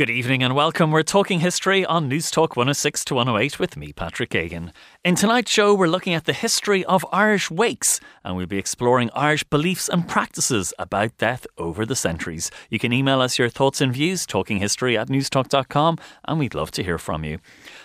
[0.00, 0.92] Good evening and welcome.
[0.92, 4.72] We're talking history on News Talk 106 to 108 with me, Patrick Geoghegan.
[5.04, 9.10] In tonight's show, we're looking at the history of Irish wakes and we'll be exploring
[9.14, 12.50] Irish beliefs and practices about death over the centuries.
[12.70, 16.82] You can email us your thoughts and views, talkinghistory at newstalk.com, and we'd love to
[16.82, 17.38] hear from you.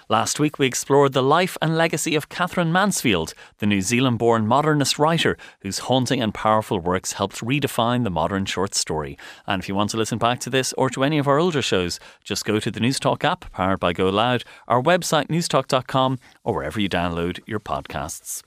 [0.08, 4.46] Last week, we explored the life and legacy of Katherine Mansfield, the New Zealand born
[4.46, 9.18] modernist writer whose haunting and powerful works helped redefine the modern short story.
[9.48, 11.64] And if you want to listen back to this or to any of our older
[11.64, 16.54] shows, just go to the Newstalk app, powered by Go Loud, our website, newstalk.com, or
[16.54, 18.45] wherever you download your podcasts.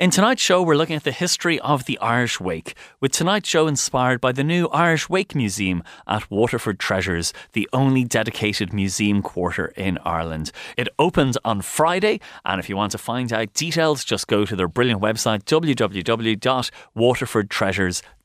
[0.00, 3.66] In tonight's show, we're looking at the history of the Irish Wake, with tonight's show
[3.66, 9.72] inspired by the new Irish Wake Museum at Waterford Treasures, the only dedicated museum quarter
[9.74, 10.52] in Ireland.
[10.76, 14.54] It opened on Friday, and if you want to find out details, just go to
[14.54, 18.17] their brilliant website www.waterfordtreasures.com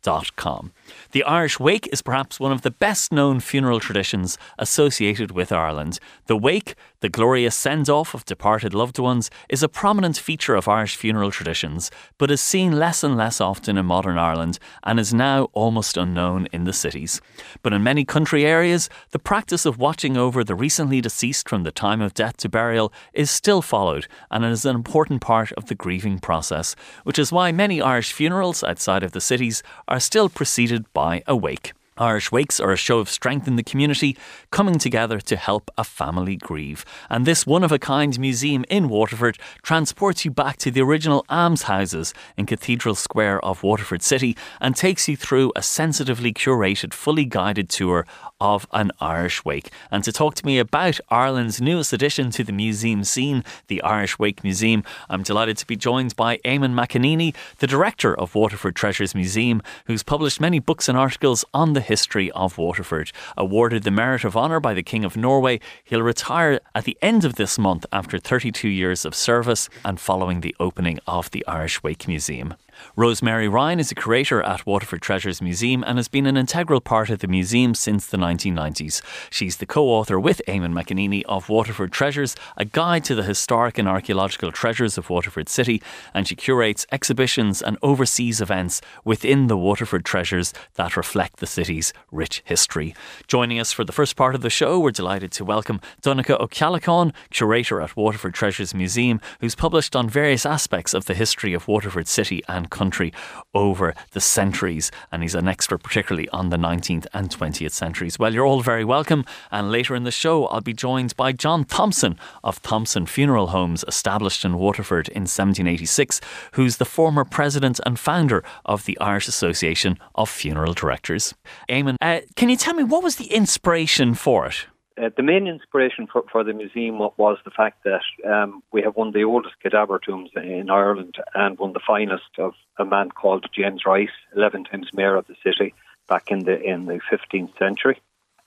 [1.12, 6.00] the Irish wake is perhaps one of the best known funeral traditions associated with Ireland.
[6.26, 10.68] The wake, the glorious send off of departed loved ones, is a prominent feature of
[10.68, 15.14] Irish funeral traditions, but is seen less and less often in modern Ireland and is
[15.14, 17.22] now almost unknown in the cities.
[17.62, 21.72] But in many country areas, the practice of watching over the recently deceased from the
[21.72, 25.76] time of death to burial is still followed and is an important part of the
[25.76, 30.86] grieving process, which is why many Irish funerals outside of the cities are still preceded
[30.94, 31.74] by a wake.
[31.98, 34.18] Irish Wakes are a show of strength in the community,
[34.50, 36.84] coming together to help a family grieve.
[37.10, 41.24] And this one of a kind museum in Waterford transports you back to the original
[41.30, 47.26] almshouses in Cathedral Square of Waterford City and takes you through a sensitively curated, fully
[47.26, 48.08] guided tour
[48.44, 49.72] of an Irish Wake.
[49.90, 54.20] And to talk to me about Ireland's newest addition to the museum scene, the Irish
[54.20, 59.16] Wake Museum, I'm delighted to be joined by Eamon McEneaney, the director of Waterford Treasures
[59.16, 63.14] Museum, who's published many books and articles on the history of Waterford.
[63.38, 67.24] Awarded the Merit of Honour by the King of Norway, he'll retire at the end
[67.24, 71.82] of this month after 32 years of service and following the opening of the Irish
[71.82, 72.56] Wake Museum.
[72.96, 77.10] Rosemary Ryan is a curator at Waterford Treasures Museum and has been an integral part
[77.10, 79.02] of the museum since the 1990s.
[79.30, 83.78] She's the co author with Eamon McEneaney of Waterford Treasures, a guide to the historic
[83.78, 85.82] and archaeological treasures of Waterford City,
[86.14, 91.94] and she curates exhibitions and oversees events within the Waterford Treasures that reflect the city's
[92.12, 92.96] rich history.
[93.28, 97.14] Joining us for the first part of the show, we're delighted to welcome Donncha O'Callaghan,
[97.30, 102.08] curator at Waterford Treasures Museum, who's published on various aspects of the history of Waterford
[102.08, 103.14] City and country
[103.54, 104.92] over the centuries.
[105.12, 108.20] And he's an expert, particularly on the 19th and 20th centuries.
[108.20, 109.24] Well, you're all very welcome.
[109.52, 113.86] And later in the show, I'll be joined by John Thompson of Thompson Funeral Homes,
[113.88, 116.20] established in Waterford in 1786,
[116.54, 121.34] who's the former president and founder of the Irish Association of Funeral Directors.
[121.70, 124.66] Eamon, uh, can you tell me what was the inspiration for it?
[124.96, 128.96] Uh, the main inspiration for, for the museum was the fact that um, we have
[128.96, 132.86] one of the oldest cadaver tombs in Ireland and one of the finest of a
[132.86, 135.74] man called James Rice, 11 times mayor of the city
[136.08, 138.02] back in the in the 15th century.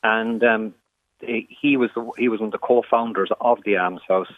[0.04, 0.74] And um,
[1.20, 4.32] he was the, he was one of the co-founders of the Almshouse,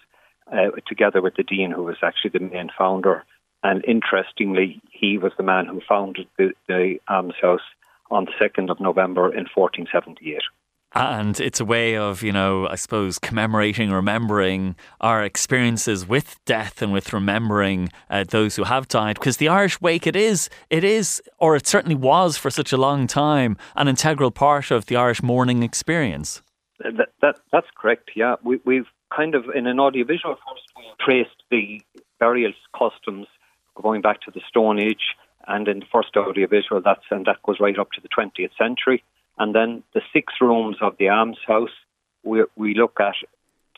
[0.50, 3.24] uh, together with the dean, who was actually the main founder.
[3.62, 7.60] And interestingly, he was the man who founded the, the Almshouse
[8.10, 10.40] on the 2nd of November in 1478.
[10.98, 16.82] And it's a way of, you know, I suppose, commemorating, remembering our experiences with death
[16.82, 19.14] and with remembering uh, those who have died.
[19.14, 22.76] Because the Irish Wake, it is, it is, or it certainly was for such a
[22.76, 26.42] long time, an integral part of the Irish mourning experience.
[26.80, 28.10] That, that that's correct.
[28.16, 31.80] Yeah, we, we've kind of in an audiovisual first we traced the
[32.18, 33.28] burial customs
[33.80, 35.14] going back to the Stone Age,
[35.46, 39.04] and in the first audiovisual that's and that goes right up to the 20th century.
[39.38, 41.70] And then the six rooms of the almshouse,
[42.24, 43.14] we, we look at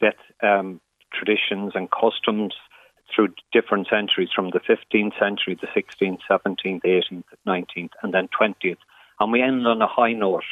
[0.01, 0.81] death um,
[1.13, 2.55] traditions and customs
[3.15, 8.77] through different centuries from the 15th century, the 16th, 17th, 18th, 19th, and then 20th.
[9.19, 10.45] And we end on a high note.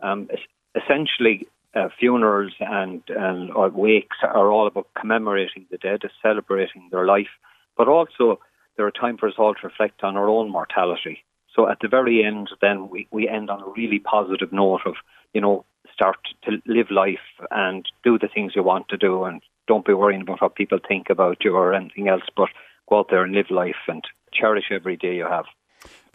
[0.00, 0.28] Um,
[0.74, 7.06] essentially, uh, funerals and, and or wakes are all about commemorating the dead, celebrating their
[7.06, 7.28] life,
[7.76, 8.40] but also
[8.76, 11.22] they're a time for us all to reflect on our own mortality.
[11.54, 14.94] So at the very end, then we, we end on a really positive note of,
[15.34, 17.18] you know, start to live life
[17.50, 20.78] and do the things you want to do and don't be worrying about what people
[20.86, 22.48] think about you or anything else, but
[22.88, 25.44] go out there and live life and cherish every day you have.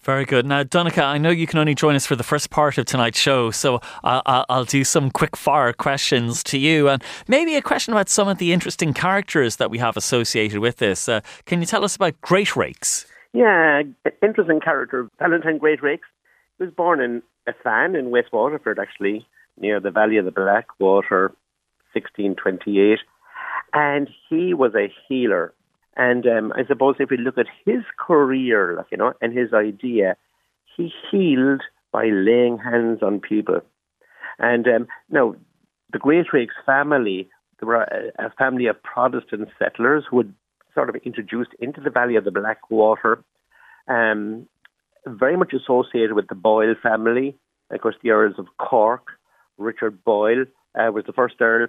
[0.01, 0.45] Very good.
[0.45, 3.17] Now, Donncha, I know you can only join us for the first part of tonight's
[3.17, 7.91] show, so I'll, I'll do some quick fire questions to you and maybe a question
[7.91, 11.09] about some of the interesting characters that we have associated with this.
[11.09, 13.07] Uh, can you tell us about Greatrakes?
[13.35, 13.81] Yeah,
[14.23, 15.09] interesting character.
[15.19, 15.99] Valentine Greatrakes
[16.57, 19.27] He was born in Affane in West Waterford, actually,
[19.59, 21.33] near the Valley of the Blackwater,
[21.93, 22.99] 1628.
[23.73, 25.53] And he was a healer
[25.97, 29.53] and um, I suppose if we look at his career, like you know, and his
[29.53, 30.17] idea,
[30.75, 31.61] he healed
[31.91, 33.61] by laying hands on people.
[34.37, 35.35] And um, now,
[35.93, 37.29] the Greatrakes family,
[37.59, 40.33] they were a, a family of Protestant settlers who had
[40.75, 43.23] sort of introduced into the Valley of the Blackwater,
[43.87, 44.47] um,
[45.07, 47.37] very much associated with the Boyle family.
[47.71, 49.07] Of course, the Earls of Cork,
[49.57, 50.45] Richard Boyle
[50.75, 51.67] uh, was the first Earl,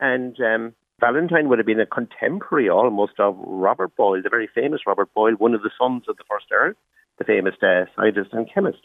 [0.00, 4.80] and um, Valentine would have been a contemporary almost of Robert Boyle, the very famous
[4.86, 6.72] Robert Boyle, one of the sons of the first Earl,
[7.18, 8.78] the famous uh, scientist and chemist.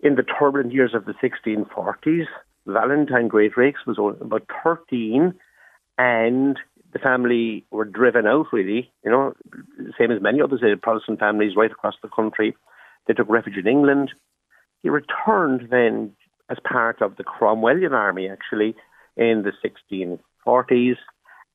[0.00, 2.26] In the turbulent years of the 1640s,
[2.66, 5.34] Valentine Greatrakes was about 13,
[5.98, 6.58] and
[6.92, 9.34] the family were driven out, really, you know,
[9.98, 12.56] same as many other Protestant families right across the country.
[13.06, 14.10] They took refuge in England.
[14.82, 16.12] He returned then
[16.50, 18.74] as part of the Cromwellian army, actually,
[19.16, 20.96] in the 1640s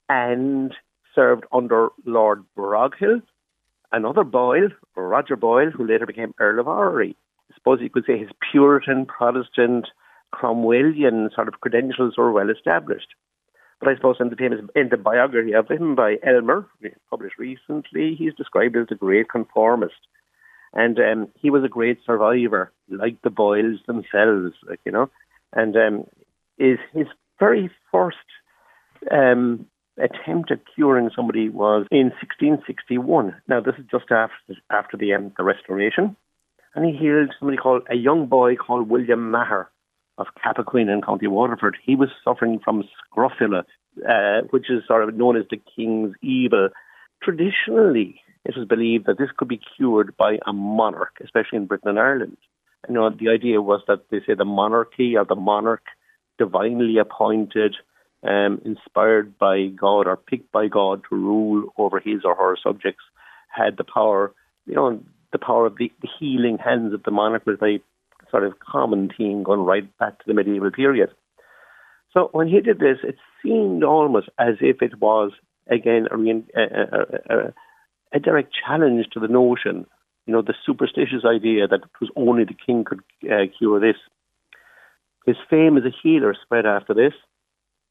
[0.09, 0.73] and
[1.15, 3.21] served under Lord Broghill,
[3.91, 7.15] another Boyle, Roger Boyle, who later became Earl of Orrery.
[7.51, 9.87] I suppose you could say his Puritan, Protestant,
[10.33, 13.09] Cromwellian sort of credentials were well established.
[13.83, 16.69] But I suppose in the famous in the biography of him by Elmer,
[17.09, 20.07] published recently, he's described as a great conformist.
[20.71, 25.09] And um, he was a great survivor, like the Boyles themselves, like, you know.
[25.51, 26.05] And um,
[26.57, 27.07] is his
[27.39, 28.17] very first
[29.11, 29.65] um,
[29.97, 33.35] attempt at curing somebody was in 1661.
[33.49, 36.15] Now, this is just after after the, um, the Restoration,
[36.73, 39.69] and he healed somebody called a young boy called William Maher
[40.17, 41.77] of Cappoquin in County Waterford.
[41.83, 43.65] He was suffering from scrofula,
[44.07, 46.69] uh, which is sort of known as the king's evil.
[47.21, 51.89] Traditionally, it was believed that this could be cured by a monarch, especially in Britain
[51.89, 52.37] and Ireland.
[52.87, 55.85] You know, the idea was that they say the monarchy or the monarch,
[56.37, 57.75] divinely appointed,
[58.23, 63.03] um, inspired by God or picked by God to rule over his or her subjects,
[63.47, 64.33] had the power,
[64.65, 65.01] you know,
[65.31, 67.81] the power of the, the healing hands of the monarch was a
[68.33, 71.09] sort of common theme going right back to the medieval period.
[72.13, 75.31] So when he did this, it seemed almost as if it was,
[75.69, 77.53] again, a, a, a,
[78.13, 79.85] a direct challenge to the notion,
[80.25, 83.01] you know, the superstitious idea that it was only the king could
[83.31, 83.97] uh, cure this.
[85.27, 87.13] His fame as a healer spread after this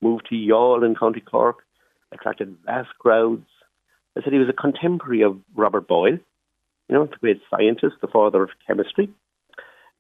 [0.01, 1.59] moved to Youghal in County Cork,
[2.11, 3.47] attracted vast crowds.
[4.17, 6.19] I said he was a contemporary of Robert Boyle,
[6.89, 9.09] you know, the great scientist, the father of chemistry.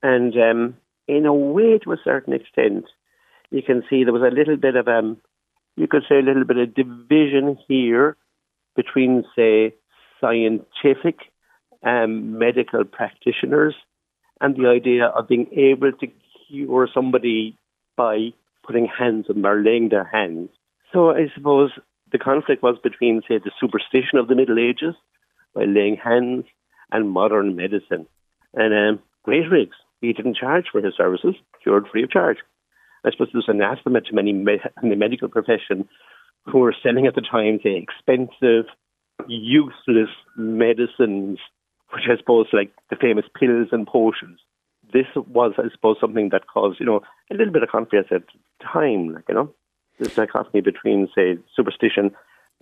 [0.02, 0.76] And um,
[1.06, 2.86] in a way, to a certain extent,
[3.50, 5.18] you can see there was a little bit of, um,
[5.76, 8.16] you could say, a little bit of division here
[8.74, 9.74] between, say,
[10.20, 11.18] scientific
[11.82, 13.74] um, medical practitioners
[14.40, 16.06] and the idea of being able to
[16.48, 17.56] cure somebody
[17.96, 18.30] by
[18.66, 20.48] putting hands on them or laying their hands.
[20.92, 21.70] So I suppose
[22.10, 24.94] the conflict was between, say, the superstition of the Middle Ages
[25.54, 26.44] by laying hands
[26.90, 28.06] and modern medicine.
[28.54, 32.36] And um, Greatrakes, he didn't charge for his services, cured free of charge.
[33.04, 35.88] I suppose there's anathema to many in the medical profession
[36.44, 38.66] who were selling at the time, the expensive,
[39.26, 41.38] useless medicines,
[41.92, 44.40] which I suppose like the famous pills and potions
[44.92, 48.22] this was, I suppose, something that caused, you know, a little bit of conflict at
[48.26, 49.52] the time, like, you know,
[49.98, 52.12] this dichotomy between, say, superstition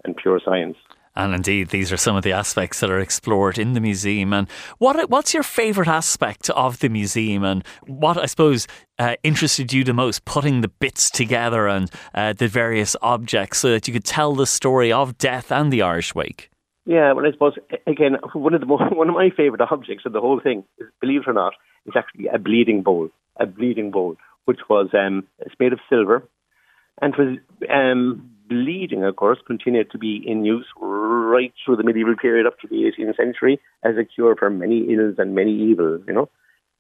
[0.04, 0.76] and pure science.
[1.16, 4.32] And indeed, these are some of the aspects that are explored in the museum.
[4.32, 4.48] And
[4.78, 9.82] what what's your favourite aspect of the museum, and what I suppose uh, interested you
[9.82, 14.04] the most, putting the bits together and uh, the various objects, so that you could
[14.04, 16.50] tell the story of death and the Irish Wake?
[16.86, 17.54] Yeah, well, I suppose
[17.86, 20.86] again one of the most, one of my favourite objects of the whole thing, is,
[21.00, 21.54] believe it or not,
[21.86, 26.22] is actually a bleeding bowl, a bleeding bowl, which was um, it's made of silver,
[27.02, 27.38] and was
[27.68, 32.58] um, bleeding, of course, continued to be in use right through the medieval period up
[32.58, 36.28] to the 18th century as a cure for many ills and many evils, you know.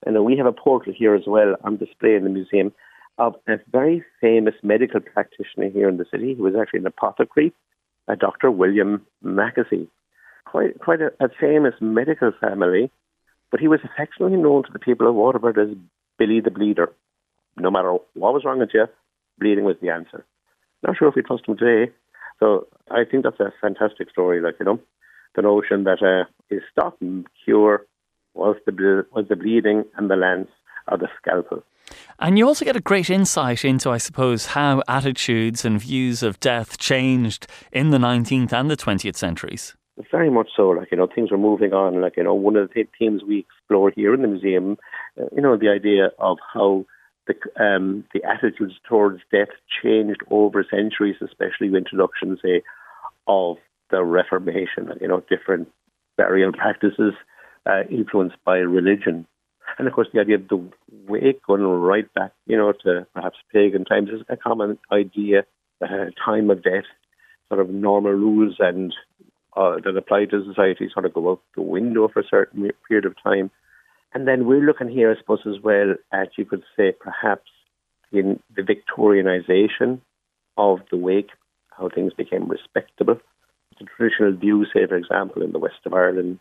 [0.04, 2.72] And uh, we have a portrait here as well on display in the museum
[3.18, 7.52] of a very famous medical practitioner here in the city who was actually an apothecary,
[8.08, 8.50] a Dr.
[8.50, 9.86] William Mackesy,
[10.46, 12.90] quite quite a, a famous medical family,
[13.50, 15.76] but he was affectionately known to the people of Waterford as
[16.18, 16.92] Billy the Bleeder.
[17.56, 18.86] No matter what was wrong with you,
[19.38, 20.24] bleeding was the answer.
[20.82, 21.92] Not sure if we trust him today.
[22.38, 24.40] So I think that's a fantastic story.
[24.40, 24.80] Like you know,
[25.36, 27.86] the notion that uh, his stop and cure
[28.34, 30.48] was the was the bleeding and the lance
[30.88, 31.62] or the scalpel.
[32.18, 36.38] And you also get a great insight into, I suppose, how attitudes and views of
[36.38, 39.74] death changed in the 19th and the 20th centuries.
[40.10, 40.68] Very much so.
[40.68, 42.00] Like, you know, things were moving on.
[42.00, 44.78] Like, you know, one of the themes we explore here in the museum,
[45.20, 46.84] uh, you know, the idea of how
[47.26, 49.48] the, um, the attitudes towards death
[49.82, 52.62] changed over centuries, especially with introduction, say,
[53.26, 53.56] of
[53.90, 55.68] the Reformation, you know, different
[56.16, 57.14] burial practices
[57.66, 59.26] uh, influenced by religion.
[59.78, 60.68] And of course, the idea of the
[61.06, 65.44] wake going right back, you know, to perhaps pagan times is a common idea.
[65.82, 66.84] Uh, time of death,
[67.48, 68.94] sort of normal rules and
[69.56, 73.06] uh, that apply to society sort of go out the window for a certain period
[73.06, 73.50] of time.
[74.12, 77.48] And then we're looking here, I suppose, as well at you could say perhaps
[78.12, 80.00] in the Victorianization
[80.56, 81.30] of the wake,
[81.70, 83.20] how things became respectable.
[83.78, 86.40] The traditional view, say, for example, in the west of Ireland,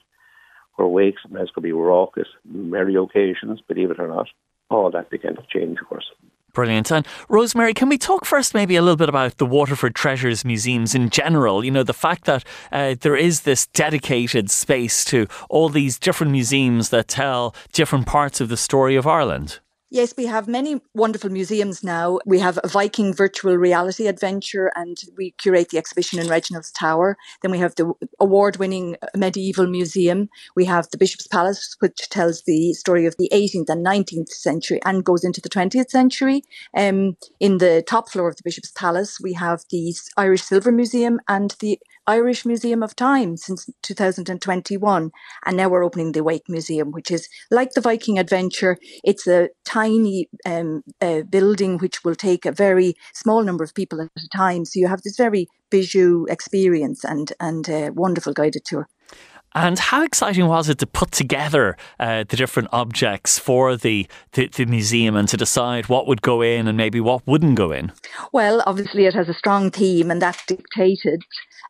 [0.75, 4.27] where wakes sometimes could be raucous, merry occasions, believe it or not.
[4.69, 6.11] All that began to change, of course.
[6.53, 6.91] Brilliant.
[6.91, 10.95] And Rosemary, can we talk first maybe a little bit about the Waterford Treasures Museums
[10.95, 11.63] in general?
[11.63, 16.31] You know, the fact that uh, there is this dedicated space to all these different
[16.31, 19.59] museums that tell different parts of the story of Ireland.
[19.91, 22.19] Yes, we have many wonderful museums now.
[22.23, 27.17] We have a Viking virtual reality adventure and we curate the exhibition in Reginald's Tower.
[27.41, 30.29] Then we have the award winning medieval museum.
[30.55, 34.79] We have the Bishop's Palace, which tells the story of the 18th and 19th century
[34.85, 36.43] and goes into the 20th century.
[36.77, 41.19] Um, in the top floor of the Bishop's Palace, we have the Irish Silver Museum
[41.27, 45.11] and the Irish Museum of Time since 2021.
[45.45, 48.77] And now we're opening the Wake Museum, which is like the Viking Adventure.
[49.03, 54.01] It's a tiny um, uh, building which will take a very small number of people
[54.01, 54.65] at a time.
[54.65, 58.89] So you have this very bijou experience and, and a wonderful guided tour.
[59.55, 64.47] And how exciting was it to put together uh, the different objects for the, the,
[64.47, 67.91] the museum and to decide what would go in and maybe what wouldn't go in?
[68.31, 71.23] Well, obviously it has a strong theme, and that dictated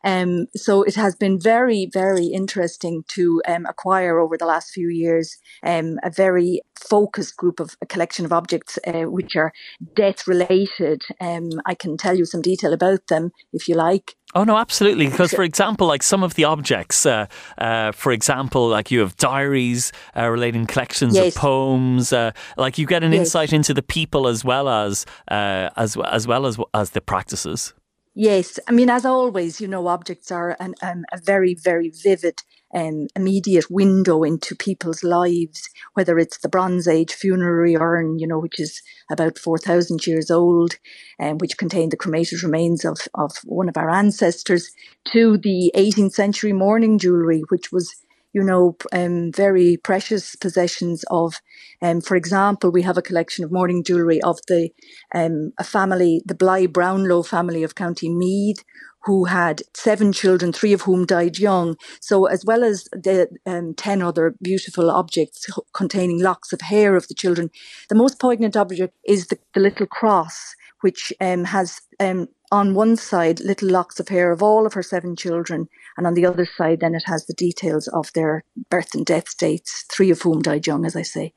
[0.04, 4.88] um, so it has been very, very interesting to um, acquire over the last few
[4.88, 9.52] years um, a very focused group of a collection of objects uh, which are
[9.94, 11.02] death related.
[11.20, 14.16] Um, I can tell you some detail about them if you like.
[14.34, 15.08] Oh no, absolutely.
[15.08, 17.26] Because, for example, like some of the objects, uh,
[17.58, 21.34] uh, for example, like you have diaries uh, relating collections yes.
[21.34, 22.12] of poems.
[22.12, 23.20] Uh, like you get an yes.
[23.20, 27.74] insight into the people as well as uh, as as well as as the practices.
[28.22, 32.42] Yes, I mean, as always, you know, objects are an, um, a very, very vivid
[32.74, 38.38] um, immediate window into people's lives, whether it's the Bronze Age funerary urn, you know,
[38.38, 40.74] which is about 4,000 years old,
[41.18, 44.70] and um, which contained the cremated remains of, of one of our ancestors,
[45.12, 51.40] to the 18th century mourning jewellery, which was you know, um, very precious possessions of,
[51.82, 54.70] um, for example, we have a collection of mourning jewellery of the,
[55.14, 58.62] um, a family, the Bly Brownlow family of County Meath,
[59.04, 61.76] who had seven children, three of whom died young.
[62.00, 67.08] So, as well as the um, 10 other beautiful objects containing locks of hair of
[67.08, 67.50] the children,
[67.88, 72.96] the most poignant object is the, the little cross, which um, has um, on one
[72.96, 76.44] side little locks of hair of all of her seven children, and on the other
[76.44, 80.42] side, then it has the details of their birth and death dates, three of whom
[80.42, 81.32] died young, as I say.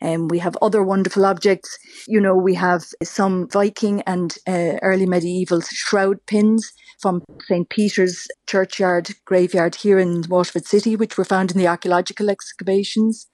[0.00, 1.78] And um, we have other wonderful objects.
[2.06, 7.68] You know, we have some Viking and uh, early medieval shroud pins from St.
[7.68, 13.28] Peter's churchyard graveyard here in Waterford City, which were found in the archaeological excavations.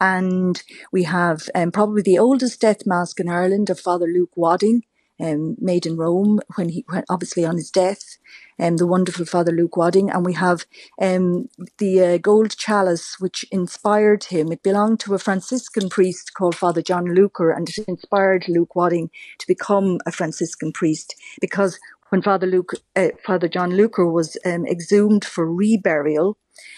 [0.00, 0.60] And
[0.92, 4.82] we have um, probably the oldest death mask in Ireland of Father Luke Wadding,
[5.20, 8.18] um, made in Rome when he went obviously on his death.
[8.58, 10.66] Um, the wonderful Father Luke Wadding, and we have
[11.00, 11.48] um,
[11.78, 14.52] the uh, gold chalice which inspired him.
[14.52, 19.10] It belonged to a Franciscan priest called Father John Luker, and it inspired Luke Wadding
[19.38, 21.78] to become a Franciscan priest because
[22.10, 26.34] when Father Luke, uh, Father John Luker was um, exhumed for reburial,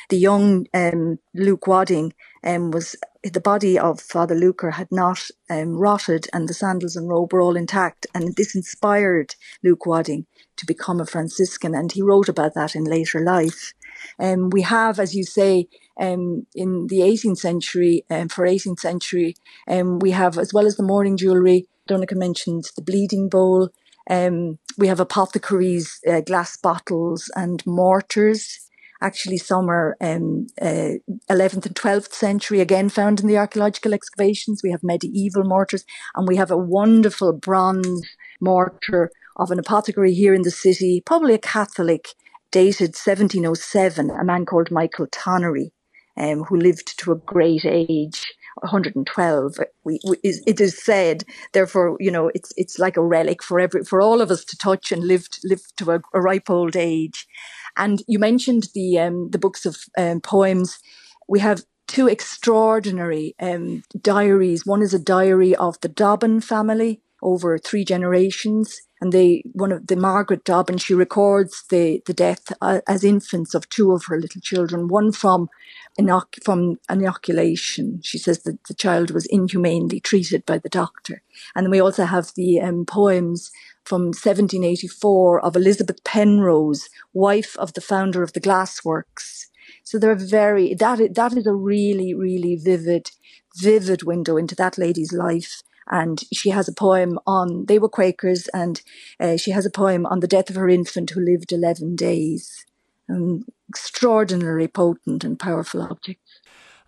[0.08, 2.12] the young um, Luke Wadding
[2.44, 7.08] um, was the body of Father Luker had not um, rotted, and the sandals and
[7.08, 12.02] robe were all intact, and this inspired Luke Wadding to become a Franciscan, and he
[12.02, 13.72] wrote about that in later life.
[14.18, 15.68] Um, we have, as you say,
[16.00, 19.37] um, in the 18th century, um, for 18th century,
[19.68, 23.70] um, we have, as well as the mourning jewellery, Donncha mentioned the bleeding bowl,
[24.11, 28.58] um, we have apothecaries, uh, glass bottles and mortars.
[29.02, 30.94] Actually, some are um, uh,
[31.28, 34.62] 11th and 12th century, again found in the archaeological excavations.
[34.62, 38.09] We have medieval mortars, and we have a wonderful bronze
[38.40, 42.11] mortar of an apothecary here in the city, probably a Catholic,
[42.52, 45.73] dated 1707, a man called Michael Tonnery,
[46.16, 48.25] um, who lived to a great age.
[48.61, 53.59] 112 we, we, it is said therefore you know it's it's like a relic for
[53.59, 56.76] every for all of us to touch and live live to a, a ripe old
[56.76, 57.26] age
[57.76, 60.79] and you mentioned the um, the books of um, poems
[61.29, 67.59] we have two extraordinary um, diaries one is a diary of the Dobbin family over
[67.59, 72.81] three generations and they one of the Margaret Dobbin she records the the death uh,
[72.88, 75.49] as infants of two of her little children one from
[75.99, 78.00] inoc- from inoculation.
[78.02, 81.23] She says that the child was inhumanely treated by the doctor.
[81.55, 83.50] And then we also have the um, poems
[83.85, 89.47] from 1784 of Elizabeth Penrose, wife of the founder of the Glassworks.
[89.85, 93.11] So they're very, that, that is a really, really vivid,
[93.57, 95.62] vivid window into that lady's life.
[95.91, 98.81] And she has a poem on, they were Quakers, and
[99.19, 102.65] uh, she has a poem on the death of her infant who lived 11 days.
[103.11, 106.41] Um, extraordinarily potent and powerful objects.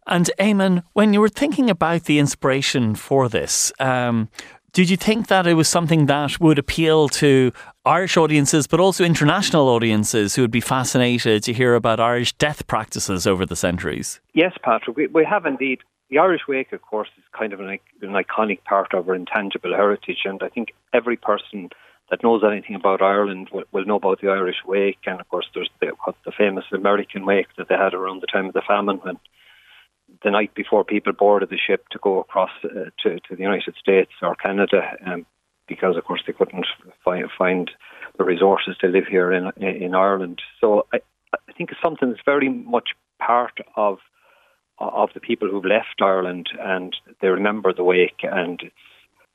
[0.07, 4.29] And Eamon, when you were thinking about the inspiration for this, um,
[4.75, 7.53] did you think that it was something that would appeal to
[7.87, 12.67] Irish audiences, but also international audiences who would be fascinated to hear about Irish death
[12.67, 14.21] practices over the centuries?
[14.35, 15.81] Yes, Patrick, we, we have indeed.
[16.11, 19.73] The Irish Wake, of course, is kind of an, an iconic part of our intangible
[19.73, 21.71] heritage, and I think every person
[22.11, 25.47] that knows anything about Ireland will, will know about the Irish Wake, and of course
[25.55, 25.93] there's the,
[26.25, 29.19] the famous American Wake that they had around the time of the famine when
[30.25, 33.75] the night before people boarded the ship to go across uh, to, to the United
[33.79, 35.27] States or Canada, um,
[35.69, 36.67] because of course they couldn't
[37.05, 37.71] find, find
[38.19, 40.41] the resources to live here in in Ireland.
[40.61, 40.99] So I,
[41.49, 43.99] I think it's something that's very much part of
[44.79, 48.61] of the people who've left Ireland, and they remember the wake, and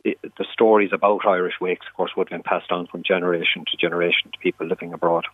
[0.04, 3.65] it's the stories about Irish wakes, of course, would have been passed on from generation
[3.69, 5.25] to generation to people living abroad.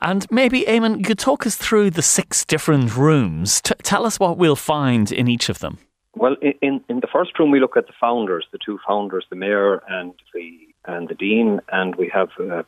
[0.00, 3.60] And maybe, Eamon, you could talk us through the six different rooms.
[3.60, 5.78] T- tell us what we'll find in each of them.
[6.14, 9.36] Well, in, in the first room, we look at the founders, the two founders, the
[9.36, 12.62] mayor and the and the dean, and we have uh,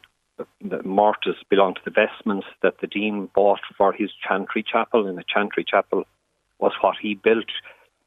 [0.61, 5.07] the mortars belong to the vestments that the dean bought for his chantry chapel.
[5.07, 6.05] And the chantry chapel
[6.59, 7.49] was what he built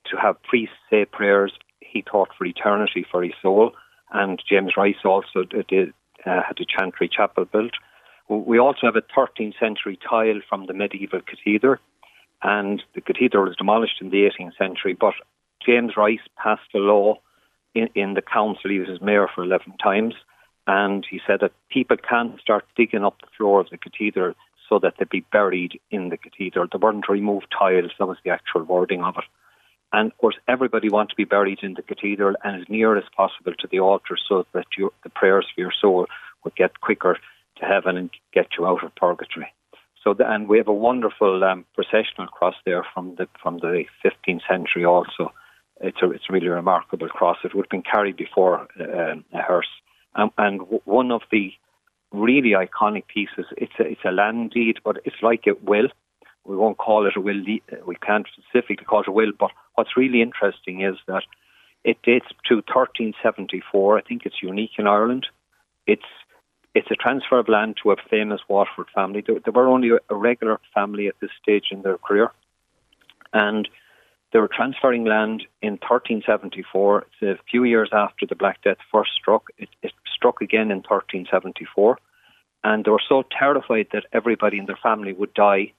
[0.06, 3.74] to have priests say prayers he thought for eternity for his soul.
[4.12, 5.94] And James Rice also did,
[6.26, 7.74] uh, had a chantry chapel built.
[8.40, 11.78] We also have a 13th century tile from the medieval cathedral,
[12.42, 14.94] and the cathedral was demolished in the 18th century.
[14.94, 15.14] But
[15.66, 17.20] James Rice passed a law
[17.74, 18.70] in, in the council.
[18.70, 20.16] He was mayor for 11 times,
[20.68, 24.34] and he said that people can't start digging up the floor of the cathedral
[24.70, 26.68] so that they'd be buried in the cathedral.
[26.72, 29.26] They weren't to remove tiles, that was the actual wording of it.
[29.92, 33.04] And of course, everybody wants to be buried in the cathedral and as near as
[33.16, 36.08] possible to the altar so that your, the prayers for your soul
[36.44, 37.18] would get quicker
[37.58, 39.54] to heaven and get you out of purgatory.
[40.04, 43.86] So, the, and we have a wonderful um, processional cross there from the from the
[44.04, 44.86] 15th century.
[44.86, 45.32] Also,
[45.82, 47.38] it's a it's a really remarkable cross.
[47.44, 49.70] It would have been carried before uh, a hearse,
[50.16, 51.54] um, and w- one of the
[52.12, 53.46] really iconic pieces.
[53.56, 55.88] It's a, it's a land deed, but it's like a will
[56.46, 57.42] we won't call it a will.
[57.86, 59.32] We can't specifically call it a will.
[59.38, 61.24] But what's really interesting is that
[61.84, 63.98] it dates to 1374.
[63.98, 65.28] I think it's unique in Ireland.
[65.88, 66.02] It's
[66.76, 69.24] it's a transfer of land to a famous Waterford family.
[69.26, 72.32] They, they were only a regular family at this stage in their career,
[73.32, 73.68] and
[74.32, 77.06] they were transferring land in 1374.
[77.22, 79.50] It's a few years after the Black Death first struck.
[79.58, 82.00] It, it struck again in 1374,
[82.64, 85.74] and they were so terrified that everybody in their family would die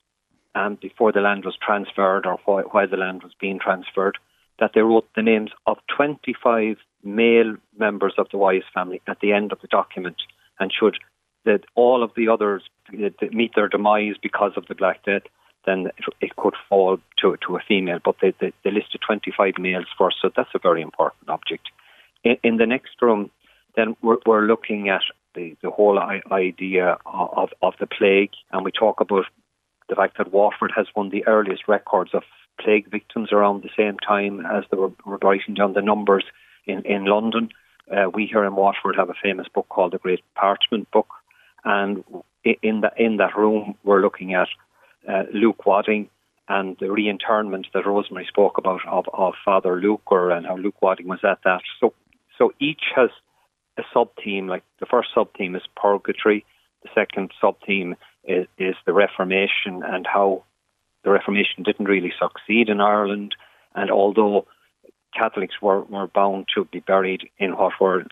[0.54, 4.18] um, before the land was transferred or why, while the land was being transferred,
[4.60, 9.32] that they wrote the names of 25 male members of the Wyse family at the
[9.32, 10.16] end of the document.
[10.58, 10.98] And should
[11.44, 15.22] that all of the others meet their demise because of the Black Death,
[15.66, 15.90] then
[16.20, 17.98] it, could fall to, to a female.
[18.04, 21.68] But they, they, they, listed 25 males first, so that's a very important object.
[22.22, 23.30] In, in the next room,
[23.76, 25.02] then we're, we're looking at
[25.34, 29.24] the, the whole idea of, of the plague, and we talk about
[29.88, 32.22] the fact that Waterford has one of the earliest records of
[32.60, 36.24] plague victims around the same time as they were, were writing down the numbers
[36.66, 37.50] in, in London.
[37.90, 41.08] Uh, we here in Waterford have a famous book called the Great Parchment Book,
[41.64, 42.04] and
[42.62, 44.48] in that in that room we're looking at
[45.08, 46.08] uh, Luke Wadding
[46.48, 50.80] and the reinterment that Rosemary spoke about of, of Father Luke, or and how Luke
[50.82, 51.60] Wadding was at that.
[51.80, 51.92] So
[52.38, 53.10] so each has
[53.78, 54.46] a sub theme.
[54.46, 56.44] Like the first sub theme is purgatory,
[56.82, 60.44] the second sub theme is, is the Reformation and how
[61.02, 63.34] the Reformation didn't really succeed in Ireland.
[63.74, 64.46] And although
[65.14, 68.04] Catholics were, were bound to be buried in what were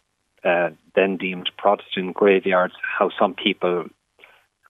[0.44, 3.86] uh, then deemed Protestant graveyards, how some people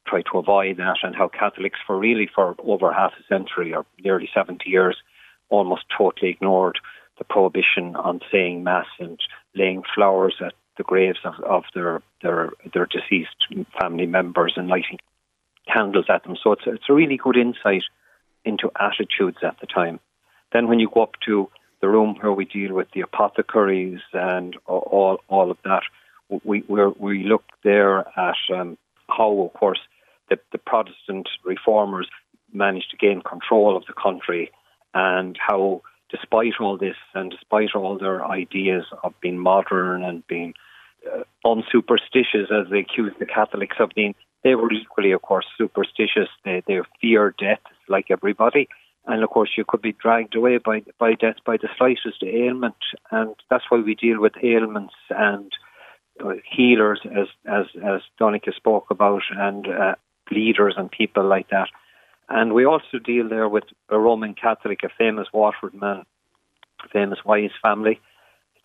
[0.07, 3.87] tried to avoid that, and how Catholics, for really for over half a century or
[4.03, 4.97] nearly 70 years,
[5.49, 6.79] almost totally ignored
[7.19, 9.19] the prohibition on saying Mass and
[9.55, 13.37] laying flowers at the graves of, of their, their their deceased
[13.79, 14.99] family members and lighting
[15.73, 16.37] candles at them.
[16.43, 17.85] So it's, it's a really good insight
[18.45, 20.01] into attitudes at the time.
[20.53, 21.51] Then when you go up to
[21.83, 25.83] the room where we deal with the apothecaries and all all of that,
[26.45, 29.81] we we look there at um, how, of course,
[30.31, 32.09] the, the Protestant reformers
[32.53, 34.51] managed to gain control of the country,
[34.95, 40.55] and how, despite all this and despite all their ideas of being modern and being
[41.13, 44.15] uh, unsuperstitious, as they accused the Catholics of being,
[44.45, 46.29] they were equally, of course, superstitious.
[46.45, 48.69] They, they feared death like everybody.
[49.07, 52.77] And of course, you could be dragged away by, by death by the slightest ailment.
[53.11, 55.51] And that's why we deal with ailments and
[56.25, 59.95] uh, healers, as, as, as Donncha spoke about, and uh,
[60.31, 61.69] leaders and people like that.
[62.29, 66.05] And we also deal there with a Roman Catholic, a famous Waterford man,
[66.93, 68.01] famous Wyse family,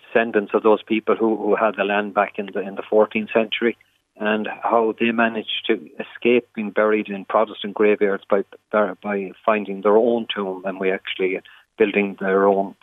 [0.05, 3.33] descendants of those people who, who had the land back in the in the 14th
[3.33, 3.75] century
[4.19, 9.97] and how they managed to escape being buried in Protestant graveyards by by finding their
[9.97, 11.39] own tomb, and we actually
[11.77, 12.75] building their own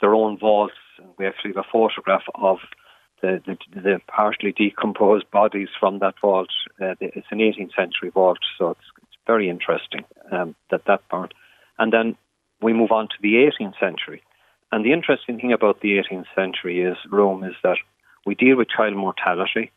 [0.00, 0.74] their own vaults.
[1.16, 2.58] We actually have a photograph of
[3.22, 6.50] the, the, the partially decomposed bodies from that vault.
[6.80, 11.34] Uh, it's an 18th century vault, so it's, it's very interesting um, that that part.
[11.78, 12.16] And then
[12.60, 14.22] we move on to the 18th century.
[14.70, 17.78] And the interesting thing about the 18th century is Rome is that
[18.26, 19.72] we deal with child mortality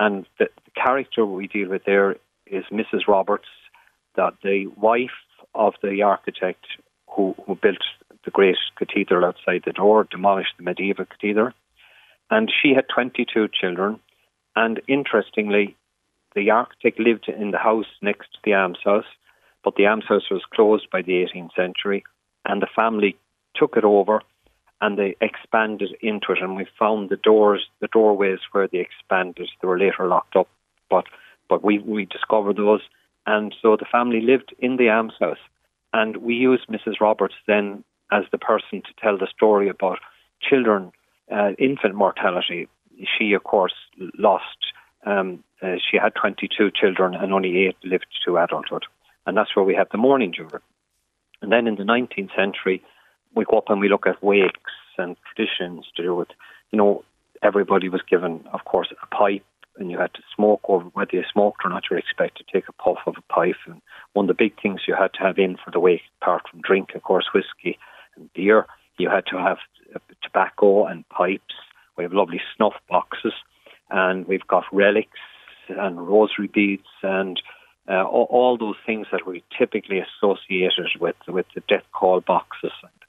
[0.00, 3.06] and the, the character we deal with there is Mrs.
[3.06, 3.48] Roberts,
[4.16, 5.20] that the wife
[5.54, 6.64] of the architect
[7.06, 7.84] who, who built
[8.24, 11.52] the great cathedral outside the door, demolished the medieval cathedral.
[12.30, 14.00] And she had 22 children.
[14.56, 15.76] And interestingly,
[16.34, 19.04] the architect lived in the house next to the almshouse,
[19.62, 22.04] but the almshouse was closed by the 18th century,
[22.46, 23.16] and the family
[23.54, 24.22] took it over
[24.80, 26.38] and they expanded into it.
[26.40, 30.48] And we found the doors, the doorways where they expanded, they were later locked up,
[30.88, 31.04] but
[31.48, 32.82] but we we discovered those,
[33.26, 35.38] and so the family lived in the almshouse,
[35.92, 37.00] and we used Mrs.
[37.00, 39.98] Roberts then as the person to tell the story about
[40.40, 40.92] children,
[41.30, 42.68] uh, infant mortality.
[43.18, 43.74] She, of course,
[44.18, 44.58] lost.
[45.06, 48.84] Um, uh, she had 22 children, and only eight lived to adulthood,
[49.26, 50.60] and that's where we have the mourning jury.
[51.42, 52.82] And then in the 19th century,
[53.34, 56.28] we go up and we look at wakes and traditions to do with,
[56.70, 57.04] you know,
[57.42, 59.44] everybody was given, of course, a pipe
[59.78, 62.52] and you had to smoke over whether you smoked or not, you were expected to
[62.52, 63.56] take a puff of a pipe.
[63.66, 63.80] And
[64.12, 66.60] one of the big things you had to have in for the wake, apart from
[66.60, 67.78] drink, of course, whiskey
[68.16, 68.66] and beer,
[68.98, 69.58] you had to have
[70.22, 71.54] tobacco and pipes.
[71.96, 73.32] We have lovely snuff boxes,
[73.90, 75.18] and we've got relics
[75.68, 77.40] and rosary beads and
[77.88, 82.72] uh, all, all, those things that we typically associated with with the death call boxes
[82.84, 82.99] uh, uh,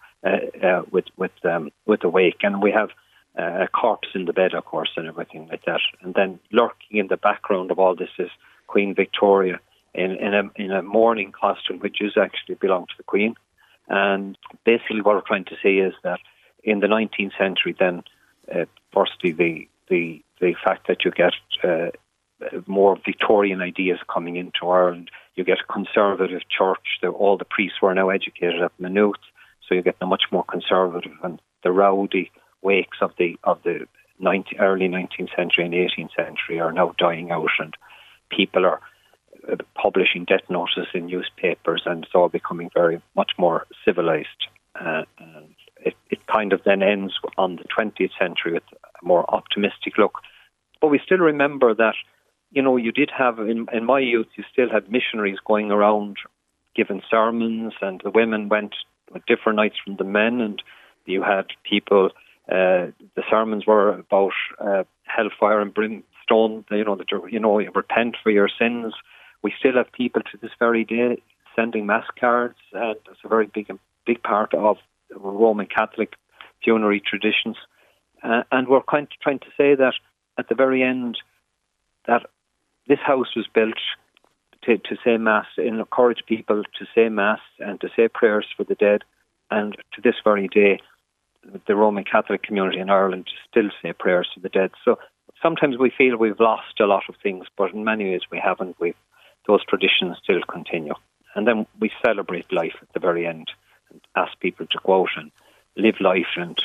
[0.91, 2.89] with with um, with the wake, and we have
[3.37, 5.81] uh, a corpse in the bed, of course, and everything like that.
[6.01, 8.29] And then lurking in the background of all this is
[8.67, 9.59] Queen Victoria
[9.93, 13.35] in in a in a mourning costume, which is actually belonged to the Queen.
[13.87, 16.19] And basically, what we're trying to say is that
[16.63, 18.03] in the 19th century, then
[18.53, 21.89] uh, firstly the the the fact that you get uh,
[22.65, 26.99] more Victorian ideas coming into Ireland, you get a conservative church.
[27.03, 29.15] All the priests were now educated at Maynooth
[29.71, 32.29] so you're getting a much more conservative and the rowdy
[32.61, 33.87] wakes of the of the
[34.19, 37.73] 19, early 19th century and 18th century are now dying out, and
[38.29, 38.81] people are
[39.49, 44.27] uh, publishing death notices in newspapers, and it's all becoming very much more civilized.
[44.79, 49.25] Uh, and it, it kind of then ends on the 20th century with a more
[49.33, 50.19] optimistic look.
[50.81, 51.95] But we still remember that,
[52.51, 56.17] you know, you did have, in, in my youth, you still had missionaries going around
[56.75, 58.75] giving sermons, and the women went
[59.27, 60.61] different nights from the men, and
[61.05, 62.09] you had people.
[62.49, 66.65] Uh, the sermons were about uh, hellfire and brimstone.
[66.71, 68.93] You know that you know repent for your sins.
[69.41, 71.21] We still have people to this very day
[71.55, 73.71] sending mass cards, and it's a very big
[74.05, 74.77] big part of
[75.15, 76.13] Roman Catholic
[76.63, 77.57] funerary traditions.
[78.23, 79.93] Uh, and we're kind of trying to say that
[80.37, 81.17] at the very end,
[82.07, 82.25] that
[82.87, 83.79] this house was built
[84.63, 88.63] to, to say Mass, and encourage people to say Mass and to say prayers for
[88.63, 89.03] the dead.
[89.49, 90.79] And to this very day,
[91.67, 94.71] the Roman Catholic community in Ireland still say prayers for the dead.
[94.85, 94.99] So
[95.41, 98.79] sometimes we feel we've lost a lot of things, but in many ways we haven't.
[98.79, 98.95] We've
[99.47, 100.93] those traditions still continue.
[101.35, 103.49] And then we celebrate life at the very end
[103.89, 105.31] and ask people to go out and
[105.75, 106.27] live life.
[106.35, 106.61] And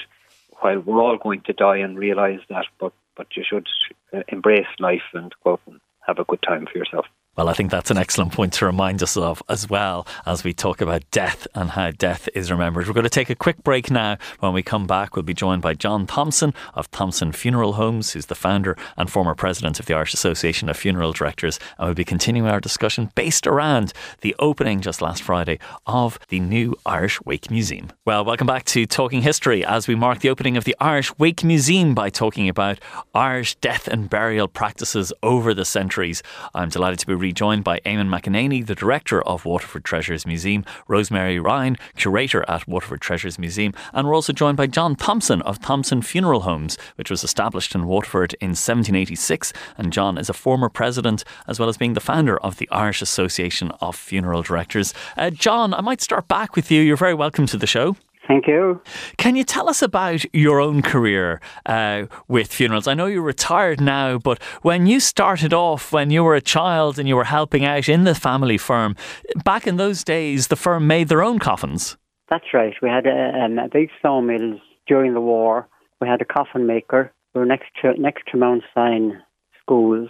[0.60, 3.66] while we're all going to die and realize that, but, but you should
[4.12, 7.06] uh, embrace life and go out and have a good time for yourself.
[7.36, 10.54] Well, I think that's an excellent point to remind us of as well as we
[10.54, 12.86] talk about death and how death is remembered.
[12.86, 14.16] We're going to take a quick break now.
[14.40, 18.26] When we come back, we'll be joined by John Thompson of Thompson Funeral Homes, who's
[18.26, 21.60] the founder and former president of the Irish Association of Funeral Directors.
[21.76, 26.40] And we'll be continuing our discussion based around the opening just last Friday of the
[26.40, 27.92] new Irish Wake Museum.
[28.06, 31.44] Well, welcome back to Talking History as we mark the opening of the Irish Wake
[31.44, 32.78] Museum by talking about
[33.14, 36.22] Irish death and burial practices over the centuries.
[36.54, 41.40] I'm delighted to be rejoined by Eamon McEneaney, the director of Waterford Treasures Museum, Rosemary
[41.40, 46.02] Ryan, curator at Waterford Treasures Museum, and we're also joined by John Thompson of Thompson
[46.02, 49.52] Funeral Homes, which was established in Waterford in 1786.
[49.76, 53.02] And John is a former president as well as being the founder of the Irish
[53.02, 54.94] Association of Funeral Directors.
[55.16, 56.80] Uh, John, I might start back with you.
[56.80, 57.96] You're very welcome to the show.
[58.26, 58.80] Thank you.
[59.18, 62.88] Can you tell us about your own career uh, with funerals?
[62.88, 66.98] I know you're retired now, but when you started off, when you were a child
[66.98, 68.96] and you were helping out in the family firm,
[69.44, 71.96] back in those days, the firm made their own coffins.
[72.28, 72.74] That's right.
[72.82, 74.58] We had a, um, a big sawmill
[74.88, 75.68] during the war.
[76.00, 77.12] We had a coffin maker.
[77.34, 79.22] We were next to next to Mount Sion
[79.62, 80.08] schools,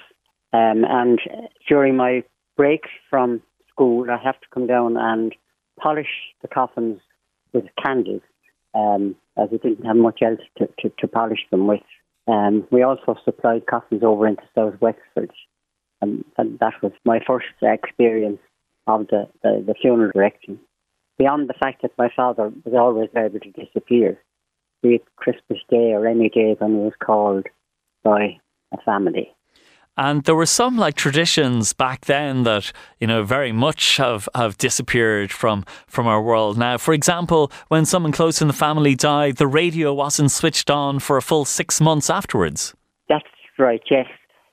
[0.53, 1.21] um, and
[1.69, 2.23] during my
[2.57, 5.35] breaks from school, I have to come down and
[5.79, 6.09] polish
[6.41, 7.01] the coffins
[7.57, 8.23] with candles,
[8.75, 11.81] um, as we didn't have much else to, to, to polish them with.
[12.29, 15.31] Um, we also supplied coffins over into South Wexford,
[16.03, 18.41] um, and that was my first experience
[18.87, 20.61] of the, the, the funeral direction.
[21.19, 24.21] Beyond the fact that my father was always able to disappear,
[24.83, 27.47] be it Christmas Day or any day when he was called
[28.03, 28.39] by
[28.73, 29.36] a family.
[29.97, 34.59] And there were some like traditions back then that, you know, very much have, have
[34.59, 36.77] disappeared from, from our world now.
[36.77, 41.17] For example, when someone close in the family died, the radio wasn't switched on for
[41.17, 42.75] a full six months afterwards.
[43.09, 43.25] That's
[43.59, 44.07] right, yes.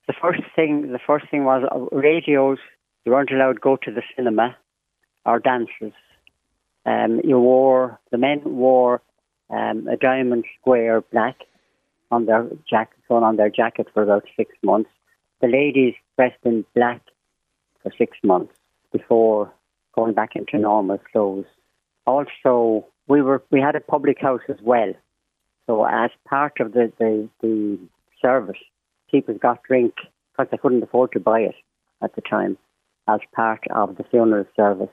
[0.07, 2.57] The first thing the first thing was uh, radios,
[3.05, 4.55] you weren't allowed to go to the cinema
[5.25, 5.93] or dances.
[6.85, 9.01] Um, you wore the men wore
[9.49, 11.35] um, a diamond square black
[12.11, 14.89] on their jacket, on their jacket for about six months
[15.41, 17.01] the ladies dressed in black
[17.81, 18.53] for six months
[18.91, 19.51] before
[19.93, 21.45] going back into normal clothes.
[22.05, 24.93] Also, we were we had a public house as well.
[25.67, 27.79] So as part of the, the, the
[28.21, 28.57] service,
[29.09, 29.93] people got drink
[30.31, 31.55] because they couldn't afford to buy it
[32.01, 32.57] at the time
[33.07, 34.89] as part of the funeral service.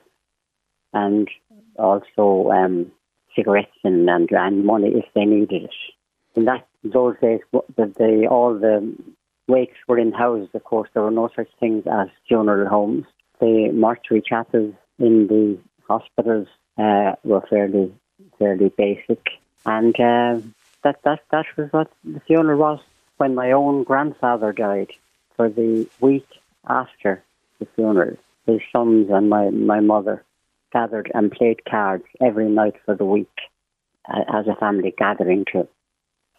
[0.93, 1.29] And
[1.77, 2.91] also um,
[3.35, 5.75] cigarettes and, and, and money if they needed it.
[6.35, 8.95] In that those days, the, the, all the
[9.47, 10.89] wakes were in houses, of course.
[10.93, 13.05] There were no such things as funeral homes.
[13.39, 17.93] The mortuary chapels in the hospitals uh, were fairly
[18.37, 19.21] fairly basic,
[19.65, 20.39] and uh,
[20.83, 22.79] that that that was what the funeral was.
[23.17, 24.91] When my own grandfather died,
[25.35, 26.27] for the week
[26.67, 27.23] after
[27.59, 30.23] the funeral, his sons and my my mother
[30.71, 33.37] gathered and played cards every night for the week
[34.11, 35.67] uh, as a family gathering to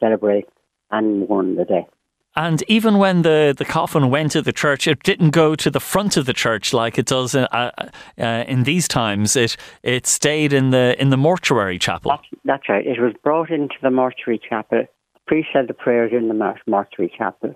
[0.01, 0.49] celebrate
[0.91, 1.89] and mourn the death.
[2.35, 5.81] And even when the, the coffin went to the church, it didn't go to the
[5.81, 7.71] front of the church like it does in, uh,
[8.19, 9.37] uh, in these times.
[9.37, 12.11] It it stayed in the in the mortuary chapel.
[12.11, 12.87] That's, that's right.
[12.87, 14.85] It was brought into the mortuary chapel.
[15.15, 17.55] The priest said the prayers in the mortuary chapel.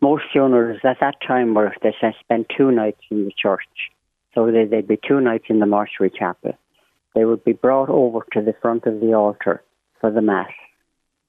[0.00, 3.90] Most funerals at that time were they spent two nights in the church,
[4.34, 6.52] so they, they'd be two nights in the mortuary chapel.
[7.14, 9.62] They would be brought over to the front of the altar
[10.00, 10.50] for the mass,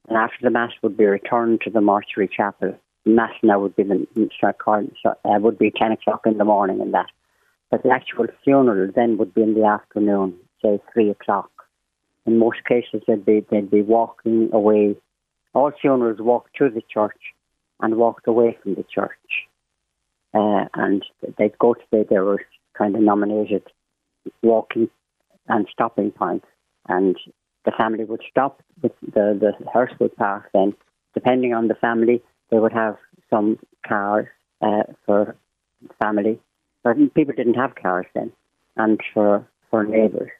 [0.07, 3.83] and after the mass would be returned to the mortuary chapel mass now would be
[3.83, 4.07] the
[5.05, 7.07] uh, would be ten o'clock in the morning and that.
[7.71, 11.49] But the actual funeral then would be in the afternoon, say three o'clock.
[12.25, 14.95] In most cases, they'd be they'd be walking away.
[15.53, 17.19] All funerals walked to the church
[17.79, 19.47] and walked away from the church,
[20.33, 21.03] uh, and
[21.37, 22.41] they'd go to the there were
[22.77, 23.63] kind of nominated
[24.41, 24.89] walking
[25.47, 26.47] and stopping points,
[26.89, 27.15] and
[27.65, 28.61] the family would stop.
[28.81, 30.73] The the, the hearse would park then,
[31.13, 32.97] depending on the family they would have
[33.29, 34.27] some cars
[34.61, 35.35] uh, for
[36.01, 36.39] family.
[36.83, 38.31] But people didn't have cars then,
[38.75, 40.31] and for for neighbours.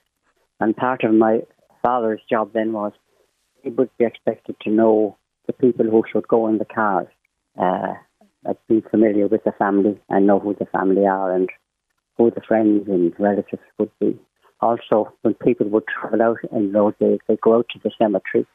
[0.60, 1.42] And part of my
[1.82, 2.94] father's job then was
[3.64, 7.08] he would be expected to know the people who should go in the cars,
[7.62, 7.94] uh,
[8.68, 11.50] be familiar with the family and know who the family are and
[12.18, 14.18] who the friends and relatives would be.
[14.62, 18.46] Also, when people would travel out in those days, they'd go out to the cemetery.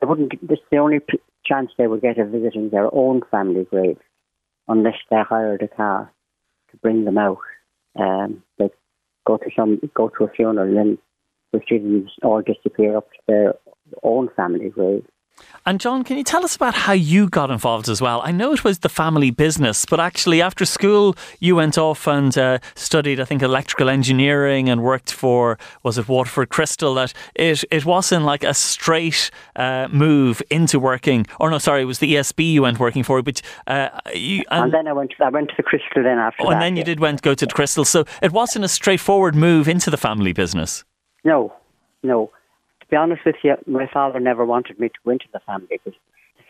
[0.00, 0.32] They wouldn't.
[0.46, 1.00] This is the only
[1.46, 3.98] chance they would get of visiting their own family grave
[4.68, 6.12] unless they hired a car
[6.70, 7.38] to bring them out
[7.98, 8.70] Um, they
[9.26, 10.98] go to some go to a funeral and then
[11.52, 13.54] proceedings all disappear up to their
[14.02, 15.06] own family grave.
[15.68, 18.22] And John, can you tell us about how you got involved as well?
[18.22, 22.38] I know it was the family business, but actually after school you went off and
[22.38, 26.94] uh, studied, I think, electrical engineering and worked for was it Waterford Crystal?
[26.94, 31.86] That it it wasn't like a straight uh, move into working, or no, sorry, it
[31.86, 35.14] was the ESB you went working for, but uh, you, and, and, then I went
[35.18, 36.44] to, I went to the Crystal then after.
[36.44, 36.80] Oh, that, and then yeah.
[36.80, 39.96] you did went go to the Crystal, so it wasn't a straightforward move into the
[39.96, 40.84] family business.
[41.24, 41.52] No,
[42.04, 42.30] no
[42.86, 45.66] to be honest with you, my father never wanted me to go into the family
[45.70, 45.98] because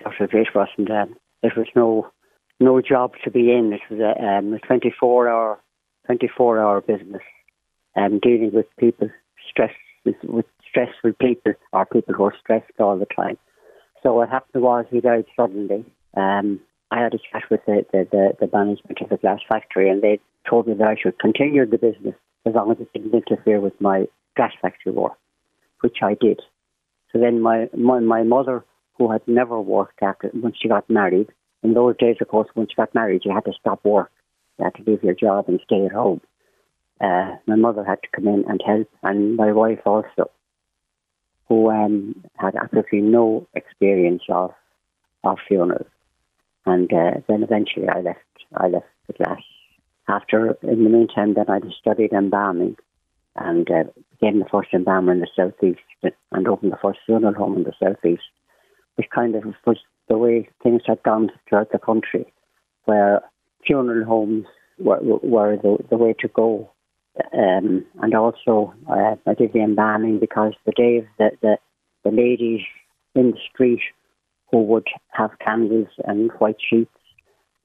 [0.03, 0.91] sort of it wasn't.
[0.91, 2.11] Um, there was no
[2.61, 3.73] no job to be in.
[3.73, 5.59] It was a, um, a 24 hour
[6.07, 7.23] 24 hour business,
[7.97, 9.09] um, dealing with people
[9.51, 13.39] stressed with, with stressful people or people who are stressed all the time.
[14.03, 15.85] So what happened was he died suddenly.
[16.17, 19.91] Um, I had a chat with the, the, the, the management of the glass factory,
[19.91, 23.15] and they told me that I should continue the business as long as it didn't
[23.15, 25.19] interfere with my glass factory work
[25.81, 26.41] which I did.
[27.13, 28.65] So then my, my, my mother,
[28.99, 31.29] who had never worked after, when she got married,
[31.63, 34.11] in those days, of course, when she got married, you had to stop work.
[34.59, 36.21] You had to leave your job and stay at home.
[37.01, 40.31] Uh, my mother had to come in and help, and my wife also,
[41.49, 44.53] who um, had absolutely no experience of
[45.25, 45.89] of funerals.
[46.65, 48.21] And uh, then eventually, I left.
[48.55, 49.43] I left the class.
[50.09, 52.77] After, in the meantime, then I studied embalming,
[53.35, 53.85] and uh,
[54.19, 55.81] became the first embalmer in the southeast
[56.33, 58.23] and opened the first funeral home in the southeast,
[58.97, 62.33] which kind of was the way things had gone throughout the country,
[62.85, 63.21] where
[63.67, 64.47] funeral homes
[64.79, 66.71] were, were the, the way to go.
[67.33, 71.57] Um, and also, uh, I did the embalming because the day the, the,
[72.05, 72.61] the ladies
[73.15, 73.81] in the street
[74.51, 76.91] who would have candles and white sheets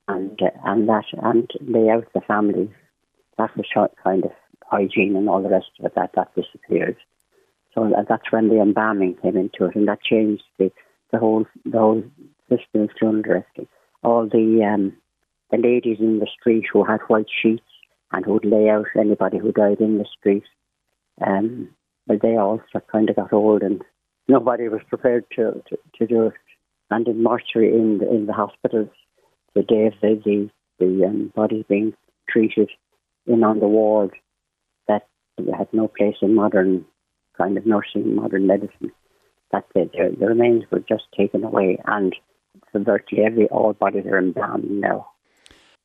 [0.08, 2.70] and uh, and that and lay out the families,
[3.38, 4.32] that was kind of
[4.72, 6.98] hygiene and all the rest of it, that, that disappeared.
[7.74, 10.72] So that's when the embalming came into it, and that changed the,
[11.12, 12.04] the whole the whole
[12.50, 13.46] system of funeral.
[14.04, 14.98] All the um,
[15.52, 17.64] the ladies in the street who had white sheets
[18.12, 20.44] and who would lay out anybody who died in the street,
[21.26, 21.70] um,
[22.08, 23.82] well, they also kind of got old, and
[24.28, 26.34] nobody was prepared to, to, to do it.
[26.90, 28.90] And in mortuary in the, in the hospitals,
[29.56, 31.94] the day of the the, the um, body being
[32.28, 32.70] treated
[33.28, 34.12] in on the ward,
[35.38, 36.86] it had no place in modern
[37.38, 38.92] kind of nursing, modern medicine.
[39.52, 39.92] That's it.
[39.94, 42.16] The, the remains were just taken away, and
[42.74, 45.08] virtually every all bodies are embalmed now.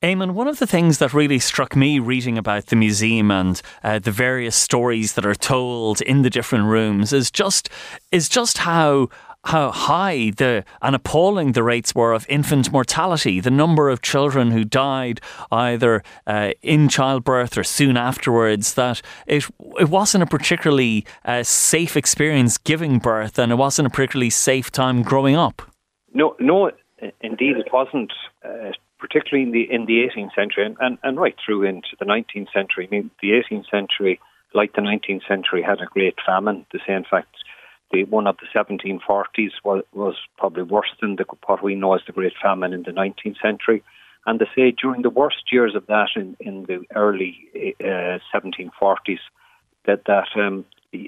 [0.02, 3.98] Eamon, one of the things that really struck me reading about the museum and uh,
[3.98, 7.70] the various stories that are told in the different rooms is just
[8.12, 9.08] is just how
[9.46, 14.50] how high the and appalling the rates were of infant mortality, the number of children
[14.50, 18.74] who died either uh, in childbirth or soon afterwards.
[18.74, 19.46] That it
[19.78, 24.70] it wasn't a particularly uh, safe experience giving birth, and it wasn't a particularly safe
[24.70, 25.62] time growing up.
[26.12, 26.70] No, no,
[27.20, 28.12] indeed, it wasn't.
[28.44, 32.06] Uh, particularly in the in the 18th century and, and, and right through into the
[32.06, 32.88] 19th century.
[32.90, 34.18] I mean, the 18th century,
[34.54, 36.64] like the 19th century, had a great famine.
[36.72, 37.36] To say, in fact,
[37.92, 42.02] the one of the 1740s was, was probably worse than the, what we know as
[42.06, 43.82] the Great Famine in the 19th century.
[44.26, 47.38] And they say during the worst years of that in, in the early
[47.80, 49.20] uh, 1740s,
[49.86, 50.64] that, that um,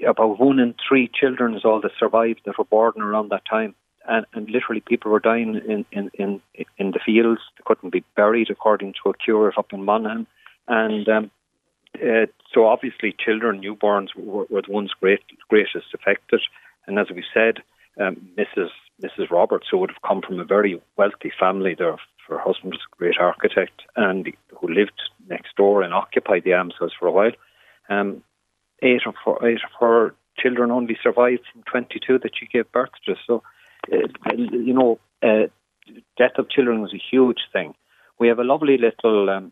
[0.07, 3.75] about one in three children is all that survived that were born around that time.
[4.07, 6.41] And, and literally, people were dying in, in, in,
[6.77, 7.41] in the fields.
[7.57, 10.25] They couldn't be buried, according to a curate up in Monaghan.
[10.67, 11.31] And um,
[11.95, 16.41] uh, so, obviously, children, newborns, were, were the ones great, greatest affected.
[16.87, 17.57] And as we said,
[17.99, 18.69] um, Mrs.
[19.03, 19.29] Mrs.
[19.31, 21.97] Roberts, who would have come from a very wealthy family, her
[22.37, 24.27] husband was a great architect, and
[24.59, 27.31] who lived next door and occupied the almshouse for a while.
[27.89, 28.23] Um,
[28.81, 32.91] eight of her, eight of her children only survived from 22 that she gave birth
[33.05, 33.15] to.
[33.25, 33.43] So,
[33.91, 35.47] uh, you know, uh,
[36.17, 37.73] death of children was a huge thing.
[38.19, 39.51] We have a lovely little um,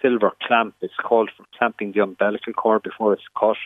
[0.00, 0.74] silver clamp.
[0.80, 3.56] It's called for clamping the umbilical cord before it's cut.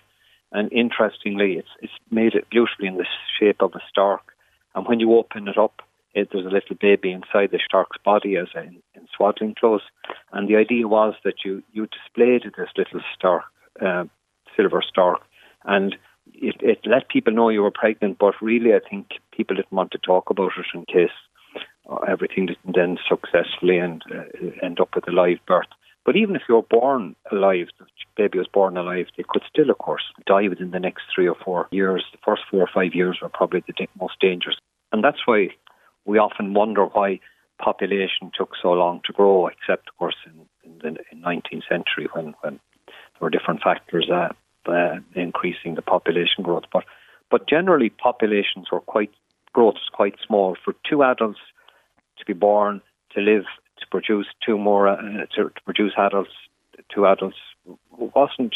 [0.52, 3.06] And interestingly, it's it's made it beautifully in the
[3.38, 4.22] shape of a stork.
[4.74, 5.82] And when you open it up,
[6.14, 9.82] it, there's a little baby inside the stork's body as in, in swaddling clothes.
[10.32, 13.44] And the idea was that you you displayed this little stork,
[13.80, 14.04] uh,
[14.56, 15.20] silver stork,
[15.64, 15.96] and
[16.32, 18.18] it, it let people know you were pregnant.
[18.18, 21.16] But really, I think people didn't want to talk about it in case
[22.08, 24.24] everything didn't end successfully and uh,
[24.62, 25.68] end up with a live birth.
[26.04, 27.68] But even if you're born alive,
[28.16, 31.36] baby was born alive, they could still, of course, die within the next three or
[31.44, 32.04] four years.
[32.12, 34.56] The first four or five years were probably the most dangerous.
[34.92, 35.50] And that's why
[36.04, 37.20] we often wonder why
[37.58, 42.08] population took so long to grow, except, of course, in, in the in 19th century
[42.12, 44.28] when, when there were different factors uh,
[44.70, 46.84] uh, increasing the population growth, but
[47.30, 49.10] but generally populations were quite
[49.52, 51.38] growth was quite small for two adults
[52.18, 52.80] to be born
[53.12, 53.44] to live
[53.78, 54.96] to produce two more uh,
[55.34, 56.30] to, to produce adults
[56.94, 57.36] two adults
[57.90, 58.54] wasn't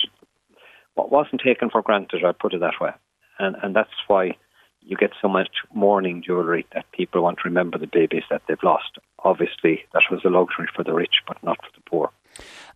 [0.97, 2.25] wasn't taken for granted.
[2.25, 2.91] I put it that way,
[3.39, 4.37] and and that's why
[4.83, 8.63] you get so much mourning jewellery that people want to remember the babies that they've
[8.63, 8.99] lost.
[9.25, 12.11] Obviously, that was a luxury for the rich, but not for the poor.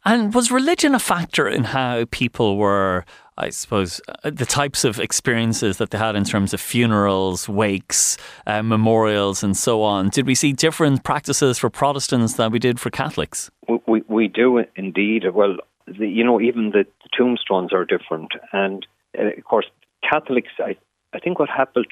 [0.04, 3.06] And was religion a factor in how people were,
[3.38, 8.18] I suppose, uh, the types of experiences that they had in terms of funerals, wakes,
[8.46, 10.10] uh, memorials, and so on?
[10.10, 13.50] Did we see different practices for Protestants than we did for Catholics?
[13.66, 15.24] We, we, we do indeed.
[15.32, 15.56] Well,
[15.86, 18.32] the, you know, even the, the tombstones are different.
[18.52, 18.86] And
[19.18, 19.66] uh, of course,
[20.08, 20.76] Catholics, I,
[21.12, 21.86] I think what happened,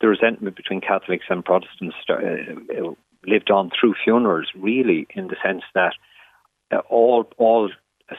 [0.00, 2.94] the resentment between Catholics and Protestants uh, uh,
[3.26, 5.94] lived on through funerals, really, in the sense that
[6.72, 7.70] uh, all all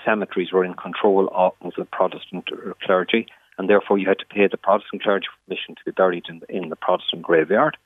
[0.06, 2.50] cemeteries were in control of the Protestant
[2.84, 3.28] clergy,
[3.58, 6.52] and therefore you had to pay the Protestant clergy permission to be buried in the,
[6.52, 7.78] in the Protestant graveyard.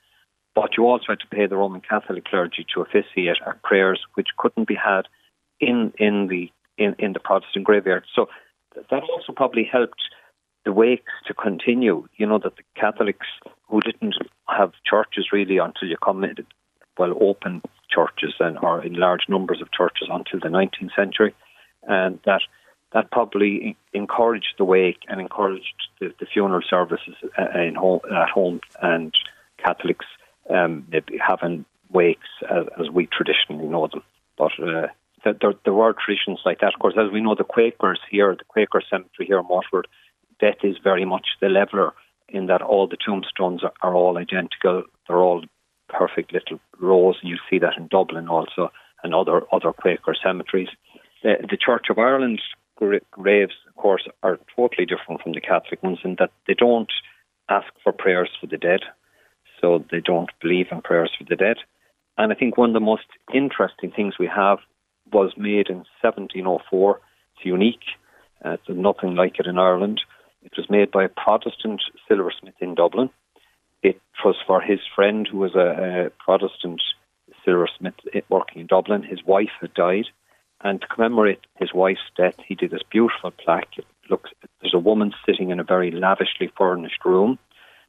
[0.54, 4.28] But you also had to pay the Roman Catholic clergy to officiate at prayers, which
[4.36, 5.02] couldn't be had
[5.60, 6.50] in in the
[6.82, 8.04] in, in the Protestant graveyard.
[8.14, 8.28] So
[8.74, 10.02] that also probably helped
[10.64, 12.06] the wakes to continue.
[12.16, 13.26] You know that the Catholics
[13.68, 14.14] who didn't
[14.48, 16.36] have churches really until you come in,
[16.98, 21.34] well, open churches and or in large numbers of churches until the 19th century,
[21.84, 22.42] and that
[22.92, 28.28] that probably encouraged the wake and encouraged the, the funeral services uh, in home, at
[28.28, 29.14] home and
[29.58, 30.06] Catholics
[30.50, 30.86] um,
[31.26, 34.02] having wakes as, as, we traditionally know them.
[34.36, 34.88] But uh,
[35.24, 36.74] there, there were traditions like that.
[36.74, 39.86] Of course, as we know, the Quakers here, the Quaker cemetery here in Waterford,
[40.40, 41.92] death is very much the leveller
[42.28, 44.84] in that all the tombstones are, are all identical.
[45.06, 45.44] They're all
[45.88, 48.70] perfect little rows, and you see that in Dublin also
[49.02, 50.68] and other other Quaker cemeteries.
[51.22, 52.40] The, the Church of Ireland
[53.12, 56.90] graves, of course, are totally different from the Catholic ones in that they don't
[57.48, 58.80] ask for prayers for the dead,
[59.60, 61.58] so they don't believe in prayers for the dead.
[62.18, 64.58] And I think one of the most interesting things we have
[65.12, 67.00] was made in 1704.
[67.36, 67.84] It's unique.
[68.44, 70.00] Uh, there's nothing like it in Ireland.
[70.42, 73.10] It was made by a Protestant silversmith in Dublin.
[73.82, 76.82] It was for his friend who was a, a Protestant
[77.44, 77.94] silversmith
[78.28, 79.02] working in Dublin.
[79.02, 80.06] His wife had died,
[80.60, 83.78] and to commemorate his wife's death, he did this beautiful plaque.
[83.78, 87.38] It looks there's a woman sitting in a very lavishly furnished room.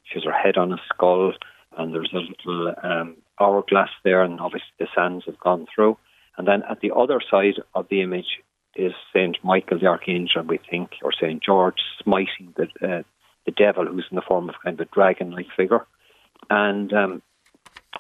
[0.04, 1.34] She has her head on a skull,
[1.78, 5.98] and there's a little um, hourglass there, and obviously the sands have gone through.
[6.38, 8.40] And then at the other side of the image
[8.76, 13.04] is Saint Michael the Archangel, we think, or Saint George smiting the uh,
[13.46, 15.86] the devil, who's in the form of kind of a dragon-like figure.
[16.50, 17.22] And um,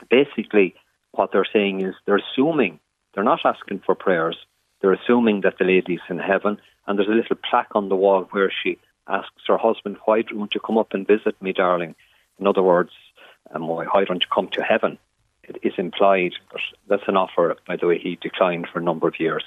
[0.09, 0.73] basically,
[1.11, 2.79] what they're saying is they're assuming
[3.13, 4.37] they're not asking for prayers.
[4.81, 8.23] They're assuming that the lady's in heaven, and there's a little plaque on the wall
[8.31, 11.95] where she asks her husband, "Why don't you come up and visit me, darling?"
[12.39, 12.91] In other words,
[13.51, 14.97] um, why don't you come to heaven?
[15.55, 19.07] It is implied, but that's an offer, by the way, he declined for a number
[19.07, 19.43] of years.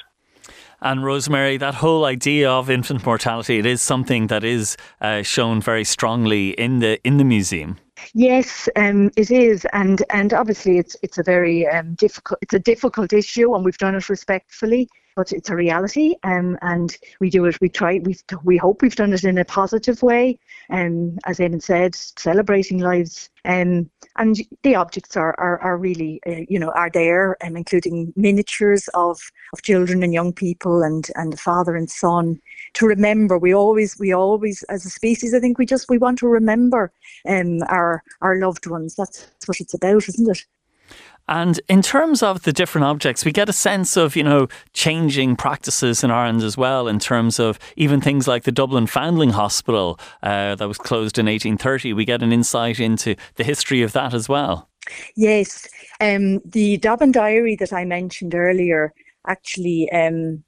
[0.81, 5.61] And Rosemary, that whole idea of infant mortality, it is something that is uh, shown
[5.61, 7.79] very strongly in the in the museum.
[8.15, 12.59] Yes, um, it is, and and obviously it's it's a very um, difficult it's a
[12.59, 17.45] difficult issue, and we've done it respectfully but it's a reality um, and we do
[17.47, 18.15] it we try we,
[18.45, 20.39] we hope we've done it in a positive way
[20.69, 26.21] and um, as Eamon said celebrating lives um, and the objects are, are, are really
[26.27, 29.19] uh, you know are there um, including miniatures of,
[29.53, 32.41] of children and young people and and the father and son
[32.75, 33.39] to remember.
[33.39, 36.93] We always we always as a species I think we just we want to remember
[37.27, 38.95] um, our our loved ones.
[38.95, 40.45] That's what it's about isn't it
[41.29, 45.37] and in terms of the different objects, we get a sense of, you know, changing
[45.37, 49.99] practices in Ireland as well, in terms of even things like the Dublin Foundling Hospital
[50.23, 51.93] uh, that was closed in 1830.
[51.93, 54.69] We get an insight into the history of that as well.
[55.17, 55.69] Yes.
[56.01, 58.93] Um, the Dobbin Diary that I mentioned earlier
[59.27, 60.45] actually, um,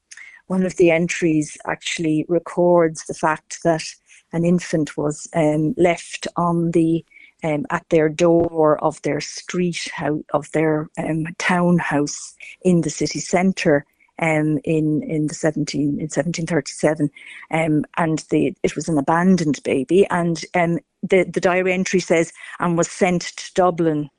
[0.47, 3.85] one of the entries actually records the fact that
[4.33, 7.05] an infant was um, left on the
[7.45, 9.91] um, at their door of their street
[10.33, 13.85] of their um, townhouse in the city centre
[14.21, 17.11] um, in in the 17 in 1737,
[17.51, 22.33] um, and the it was an abandoned baby, and um, the the diary entry says
[22.59, 24.11] and was sent to Dublin,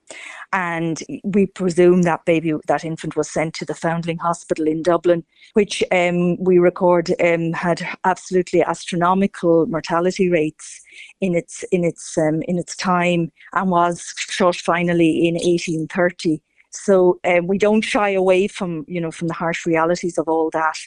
[0.54, 5.24] and we presume that baby that infant was sent to the Foundling Hospital in Dublin,
[5.54, 10.82] which um, we record um, had absolutely astronomical mortality rates
[11.22, 16.42] in its in its um, in its time, and was shut finally in 1830
[16.72, 20.50] so um, we don't shy away from you know from the harsh realities of all
[20.52, 20.78] that.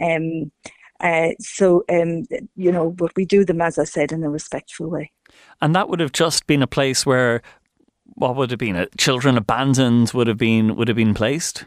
[0.00, 0.52] Um,
[1.02, 2.26] Uh, so, um,
[2.56, 5.10] you know, but we do them, as I said, in a respectful way.
[5.62, 7.40] And that would have just been a place where,
[8.04, 8.86] what would have been?
[8.98, 11.64] Children abandoned would have been would have been placed.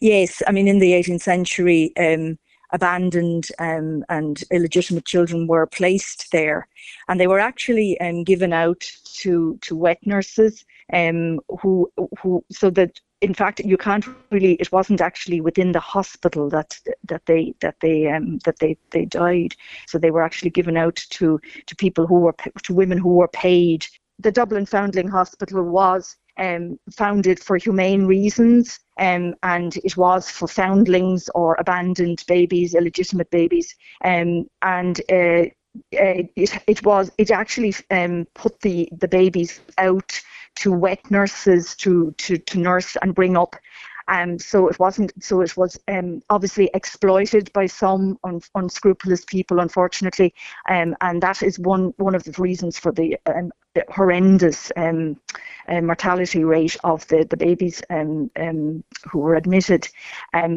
[0.00, 2.38] Yes, I mean in the 18th century, um,
[2.72, 6.68] abandoned um, and illegitimate children were placed there,
[7.08, 8.84] and they were actually um, given out
[9.20, 14.72] to to wet nurses, um, who who so that in fact you can't really it
[14.72, 19.54] wasn't actually within the hospital that that they that they um, that they they died.
[19.86, 23.28] So they were actually given out to to people who were to women who were
[23.28, 23.86] paid.
[24.18, 30.48] The Dublin Foundling Hospital was um, founded for humane reasons, um, and it was for
[30.48, 33.74] foundlings or abandoned babies, illegitimate babies,
[34.04, 35.44] um, and uh,
[35.92, 36.30] it,
[36.66, 40.20] it was it actually um, put the, the babies out
[40.56, 43.56] to wet nurses to, to, to nurse and bring up
[44.10, 45.12] um, so it wasn't.
[45.22, 50.34] So it was um, obviously exploited by some un- unscrupulous people, unfortunately,
[50.68, 55.16] um, and that is one one of the reasons for the, um, the horrendous um,
[55.68, 58.30] uh, mortality rate of the the babies um,
[59.08, 59.88] who were admitted.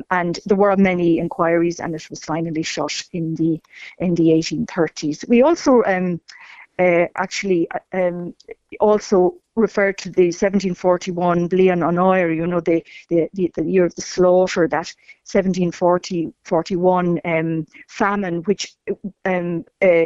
[0.10, 3.62] and there were many inquiries, and it was finally shut in the
[4.00, 5.28] in the 1830s.
[5.28, 5.84] We also
[6.80, 8.34] uh, actually um,
[8.80, 13.96] also referred to the 1741 Bliain an Áir, you know, the, the, the, year of
[13.96, 14.94] the slaughter, that
[15.26, 18.74] 1740 41 um, famine, which
[19.26, 20.06] um, uh,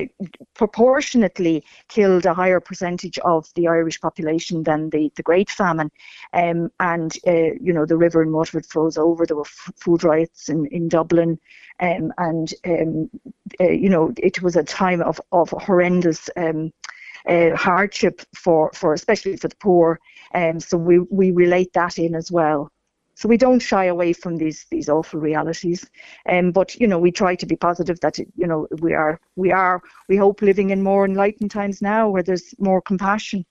[0.53, 5.91] proportionately killed a higher percentage of the Irish population than the, the Great Famine.
[6.33, 10.03] Um, and, uh, you know, the river in Waterford froze over, there were f- food
[10.03, 11.39] riots in, in Dublin.
[11.79, 13.09] Um, and um,
[13.61, 16.73] uh, you know it was a time of, of horrendous um,
[17.27, 19.99] uh, hardship for, for especially for the poor.
[20.33, 22.71] Um, so we, we relate that in as well.
[23.17, 25.89] So we don't shy away from these these awful realities,
[26.29, 29.51] um, but you know we try to be positive that you know we are we
[29.51, 33.43] are we hope living in more enlightened times now where there's more compassion.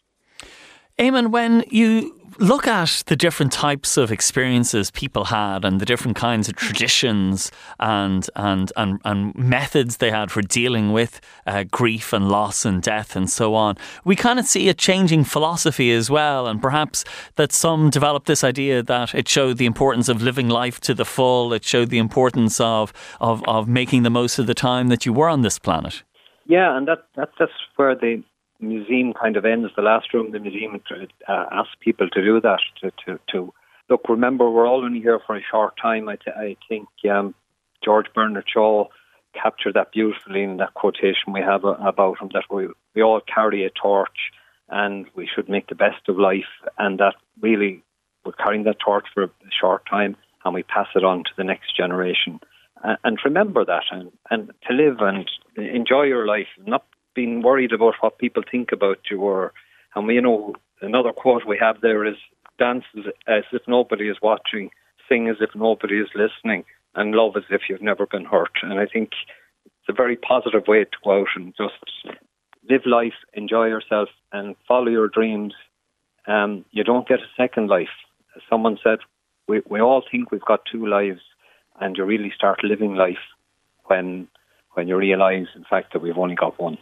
[1.01, 6.17] Eamon, when you look at the different types of experiences people had and the different
[6.17, 12.13] kinds of traditions and and and, and methods they had for dealing with uh, grief
[12.13, 16.11] and loss and death and so on, we kind of see a changing philosophy as
[16.11, 17.05] well, and perhaps
[17.37, 21.05] that some developed this idea that it showed the importance of living life to the
[21.05, 21.53] full.
[21.53, 25.13] It showed the importance of of, of making the most of the time that you
[25.13, 26.03] were on this planet.
[26.47, 28.23] Yeah, and that, that that's where the
[28.61, 30.33] museum kind of ends the last room.
[30.33, 30.81] The museum
[31.29, 32.61] uh, asks people to do that.
[32.81, 33.53] To, to, to
[33.89, 36.09] look, remember, we're all only here for a short time.
[36.09, 37.35] I, th- I think um,
[37.85, 38.89] George Bernard Shaw
[39.41, 43.21] captured that beautifully in that quotation we have uh, about him that we, we all
[43.21, 44.31] carry a torch
[44.69, 47.83] and we should make the best of life, and that really
[48.25, 49.31] we're carrying that torch for a
[49.61, 52.41] short time and we pass it on to the next generation.
[53.05, 56.85] And remember that, and, and to live and enjoy your life, not
[57.17, 59.53] being worried about what people think about you or
[59.97, 62.17] and you know another quote we have there is
[62.59, 62.85] dance
[63.27, 64.71] as if nobody is watching
[65.09, 66.65] sing as if nobody is listening
[66.95, 68.53] and love as if you've never been hurt.
[68.63, 69.11] And i think
[69.65, 71.75] it's a very positive way to go out and just
[72.69, 75.55] live life enjoy yourself and follow your dreams.
[76.27, 77.97] Um, you don't get a second life.
[78.37, 78.99] As someone said
[79.49, 81.21] we, we all think we've got two lives
[81.81, 83.25] and you really start living life
[83.87, 84.29] when
[84.75, 86.77] when you realize in fact that we've only got one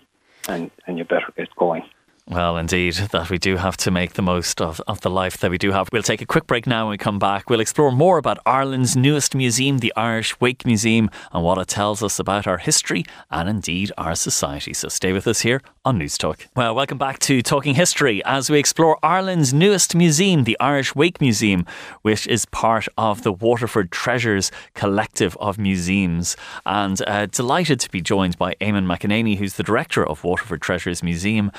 [0.48, 1.82] and, and you better get going.
[2.26, 5.50] Well, indeed, that we do have to make the most of, of the life that
[5.50, 5.90] we do have.
[5.92, 7.50] We'll take a quick break now when we come back.
[7.50, 12.02] We'll explore more about Ireland's newest museum, the Irish Wake Museum, and what it tells
[12.02, 14.72] us about our history and indeed our society.
[14.72, 16.46] So stay with us here on Newstalk.
[16.56, 21.20] Well, welcome back to Talking History as we explore Ireland's newest museum, the Irish Wake
[21.20, 21.66] Museum,
[22.00, 26.38] which is part of the Waterford Treasures collective of museums.
[26.64, 31.02] And uh, delighted to be joined by Eamon McEneaney, who's the director of Waterford Treasures
[31.02, 31.52] Museum.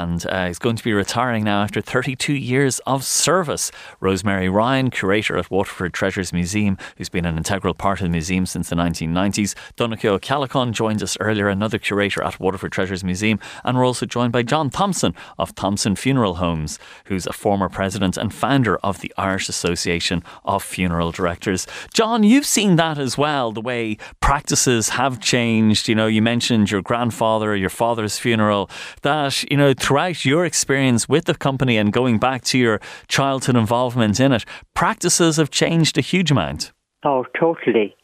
[0.00, 3.70] And uh, he's going to be retiring now after 32 years of service.
[4.00, 8.46] Rosemary Ryan, curator at Waterford Treasures Museum, who's been an integral part of the museum
[8.46, 9.54] since the 1990s.
[9.76, 13.38] Donnchadh Ceallachain joined us earlier, another curator at Waterford Treasures Museum.
[13.62, 18.16] And we're also joined by John Thompson of Thompson Funeral Homes, who's a former president
[18.16, 21.66] and founder of the Irish Association of Funeral Directors.
[21.92, 25.88] John, you've seen that as well, the way practices have changed.
[25.88, 28.70] You know, you mentioned your grandfather, your father's funeral,
[29.02, 33.56] that, you know, throughout your experience with the company and going back to your childhood
[33.56, 36.70] involvement in it, practices have changed a huge amount.
[37.04, 37.96] Oh, totally.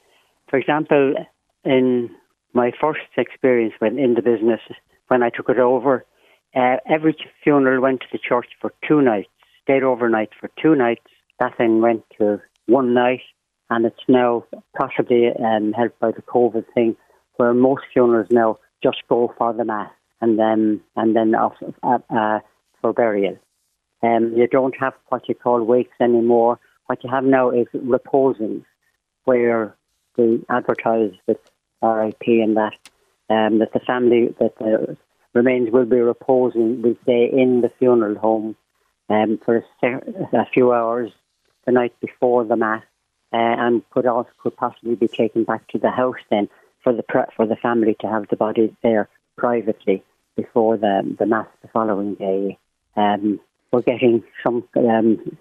[0.51, 1.15] For example,
[1.65, 2.11] in
[2.55, 4.59] my first experience when in the business,
[5.07, 6.05] when I took it over,
[6.57, 7.15] uh, every
[7.45, 9.29] funeral went to the church for two nights,
[9.63, 11.07] stayed overnight for two nights.
[11.39, 13.23] That then went to one night,
[13.71, 14.45] and it's now
[14.77, 16.97] possibly um, helped by the COVID thing
[17.37, 21.99] where most funerals now just go for the mass and then and then off, uh,
[22.11, 22.41] uh,
[22.81, 23.39] for burial.
[24.03, 26.59] Um, you don't have what you call wakes anymore.
[26.87, 28.65] What you have now is reposings,
[29.25, 29.75] where
[30.17, 31.39] they advertise with
[31.83, 32.75] RIP and that
[33.29, 34.97] um, that the family that the
[35.35, 38.57] remains will be reposing will stay in the funeral home
[39.09, 39.87] um, for a,
[40.33, 41.13] a, few hours
[41.67, 42.83] the night before the mass,
[43.33, 46.49] uh, and could also could possibly be taken back to the house then
[46.83, 47.05] for the
[47.37, 50.03] for the family to have the bodies there privately
[50.37, 52.59] before the the mass the following day.
[52.97, 53.41] Um,
[53.73, 55.39] we're getting some um,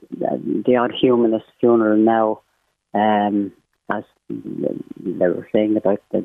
[0.66, 2.41] the odd humanist funeral now,
[2.93, 3.52] um,
[3.91, 6.24] as they were saying about the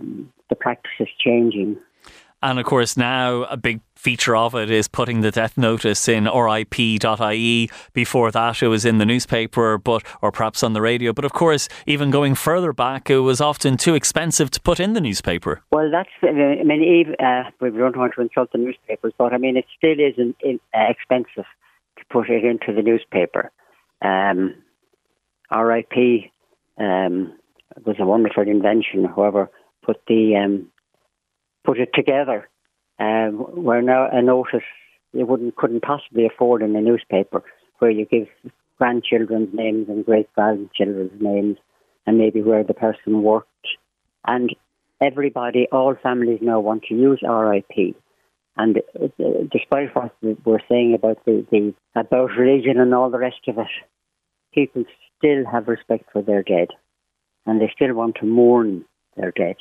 [0.48, 1.76] the practice is changing.
[2.42, 6.24] And of course, now a big feature of it is putting the death notice in
[6.24, 7.70] rip.ie.
[7.92, 11.12] Before that, it was in the newspaper, but or perhaps on the radio.
[11.12, 14.94] But of course, even going further back, it was often too expensive to put in
[14.94, 15.60] the newspaper.
[15.70, 19.56] Well, that's I mean, uh, we don't want to insult the newspapers, but I mean,
[19.58, 21.44] it still is not uh, expensive
[21.98, 23.50] to put it into the newspaper.
[24.02, 24.54] Um,
[25.54, 26.30] RIP
[26.78, 27.34] um,
[27.84, 29.04] was a wonderful invention.
[29.04, 29.50] Whoever
[29.82, 30.70] put the um,
[31.64, 32.48] put it together.
[32.98, 34.62] Um, where now a notice
[35.12, 37.42] you wouldn't couldn't possibly afford in a newspaper,
[37.78, 38.28] where you give
[38.78, 41.56] grandchildren's names and great grandchildren's names,
[42.06, 43.48] and maybe where the person worked,
[44.26, 44.54] and
[45.00, 47.96] everybody, all families now want to use RIP.
[48.56, 49.08] And uh,
[49.50, 53.66] despite what we're saying about the, the about religion and all the rest of it,
[54.52, 54.84] people
[55.16, 56.68] still have respect for their dead,
[57.46, 58.84] and they still want to mourn
[59.16, 59.56] their dead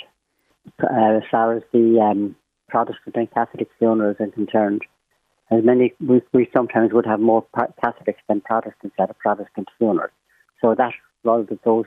[0.83, 2.35] uh, as far as the um,
[2.69, 4.81] Protestant and Catholic funerals are concerned.
[5.51, 7.45] As many, we, we sometimes would have more
[7.83, 10.09] Catholics than Protestants at a Protestant funeral.
[10.61, 10.93] So that,
[11.25, 11.85] all of those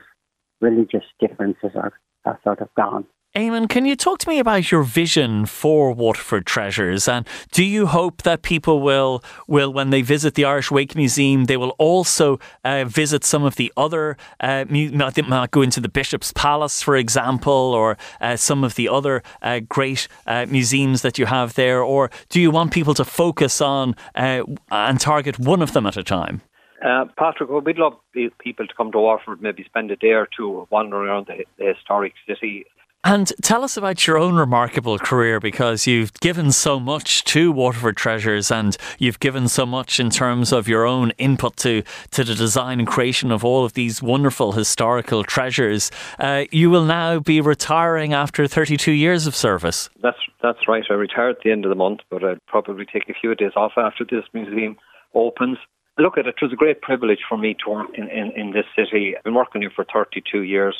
[0.59, 1.93] religious differences are,
[2.25, 3.05] are sort of gone.
[3.35, 7.07] Eamon, can you talk to me about your vision for Waterford Treasures?
[7.07, 11.45] And do you hope that people will, will when they visit the Irish Wake Museum,
[11.45, 16.31] they will also uh, visit some of the other, uh, might go into the Bishop's
[16.33, 21.25] Palace, for example, or uh, some of the other uh, great uh, museums that you
[21.25, 21.81] have there?
[21.81, 25.97] Or do you want people to focus on uh, and target one of them at
[25.97, 26.43] a time?
[26.85, 30.27] Uh, Patrick, well, we'd love people to come to Waterford, maybe spend a day or
[30.37, 32.67] two wandering around the, the historic city.
[33.05, 37.97] And tell us about your own remarkable career because you've given so much to Waterford
[37.97, 42.33] Treasures and you've given so much in terms of your own input to, to the
[42.33, 45.91] design and creation of all of these wonderful historical treasures.
[46.17, 49.89] Uh, you will now be retiring after 32 years of service.
[50.01, 50.85] That's, that's right.
[50.89, 53.51] I retire at the end of the month, but I'll probably take a few days
[53.57, 54.77] off after this museum
[55.13, 55.57] opens.
[55.97, 59.15] Look it was a great privilege for me to work in, in, in this city.
[59.17, 60.77] I've been working here for 32 years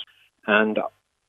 [0.47, 0.79] and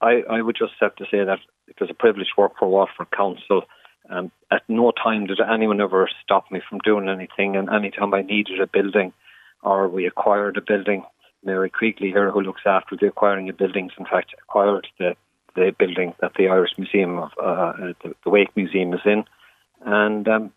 [0.05, 2.69] I, I would just have to say that it was a privilege to work for
[2.69, 3.63] Waterford Council.
[4.11, 7.57] Um, at no time did anyone ever stop me from doing anything.
[7.57, 9.15] And any time I needed a building
[9.63, 11.05] or we acquired a building,
[11.43, 15.17] Mary Creakley here, who looks after the acquiring of buildings, in fact, acquired the,
[15.57, 19.25] the building that the Irish Museum of uh, the, the, Wake Museum is in.
[19.87, 20.53] And um,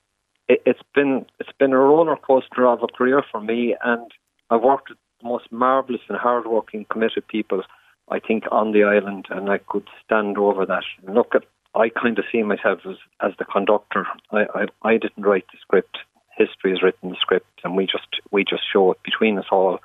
[0.50, 4.12] it, it's been it's been a roller coaster of a career for me, and
[4.50, 7.64] I've worked with the most marvellous and hardworking, committed people
[8.10, 11.44] I think, on the island, and I could stand over that look at.
[11.76, 14.08] I kind of see myself as as the conductor.
[14.32, 15.98] I, I I didn't write the script.
[16.38, 19.80] History has written the script, and we just we just show it between us all.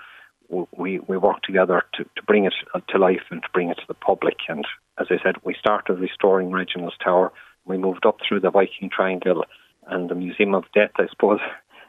[0.77, 3.79] We we work together to, to bring it uh, to life and to bring it
[3.79, 4.37] to the public.
[4.49, 4.65] And
[4.99, 7.33] as I said, we started restoring Reginald's Tower.
[7.65, 9.45] We moved up through the Viking Triangle
[9.89, 11.41] and the Museum of Death, I suppose,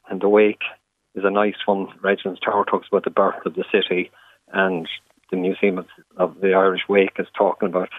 [0.10, 0.64] and the Wake
[1.16, 1.88] is a nice one.
[2.02, 4.12] Reginald's Tower talks about the birth of the city,
[4.52, 4.88] and
[5.34, 7.90] the Museum of, of the Irish Wake is talking about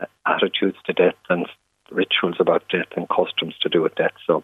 [0.00, 1.46] uh, attitudes to death and
[1.90, 4.12] rituals about death and customs to do with death.
[4.26, 4.42] So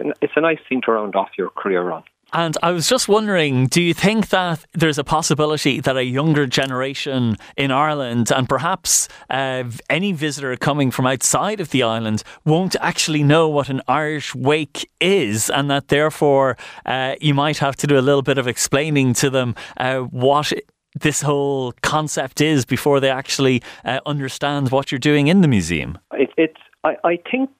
[0.00, 2.02] it's, it's a nice thing to round off your career on.
[2.34, 6.46] And I was just wondering, do you think that there's a possibility that a younger
[6.46, 12.74] generation in Ireland and perhaps uh, any visitor coming from outside of the island won't
[12.80, 16.56] actually know what an Irish wake is, and that therefore
[16.86, 20.52] uh, you might have to do a little bit of explaining to them uh, what
[20.94, 25.98] this whole concept is before they actually uh, understand what you're doing in the museum?
[26.12, 27.50] It, it's I, I think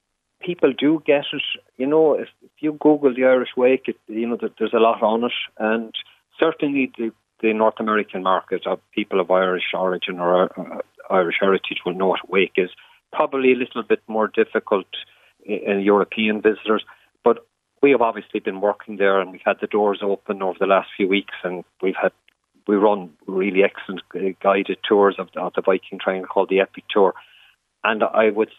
[0.40, 1.42] people do get it.
[1.76, 5.02] You know, if, if you Google the Irish Wake, it, you know there's a lot
[5.02, 5.94] on it, and
[6.38, 10.78] certainly the, the North American market of people of Irish origin or uh,
[11.10, 12.70] Irish heritage will know what Wake is.
[13.12, 14.86] Probably a little bit more difficult
[15.44, 16.84] in European visitors,
[17.24, 17.46] but
[17.82, 20.88] we have obviously been working there, and we've had the doors open over the last
[20.96, 22.12] few weeks, and we've had
[22.66, 26.84] we run really excellent uh, guided tours of, of the Viking Triangle called the Epic
[26.90, 27.14] Tour.
[27.84, 28.50] and I would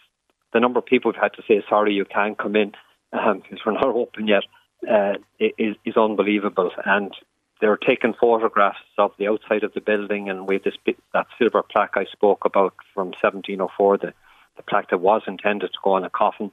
[0.54, 2.74] the number of people who've had to say sorry, you can't come in
[3.12, 4.44] um, because we're not open yet
[4.90, 6.72] uh, is, is unbelievable.
[6.86, 7.14] And
[7.62, 11.64] they're taking photographs of the outside of the building, and with this bit, that silver
[11.64, 14.14] plaque I spoke about from 1704, the,
[14.58, 16.52] the plaque that was intended to go on a coffin,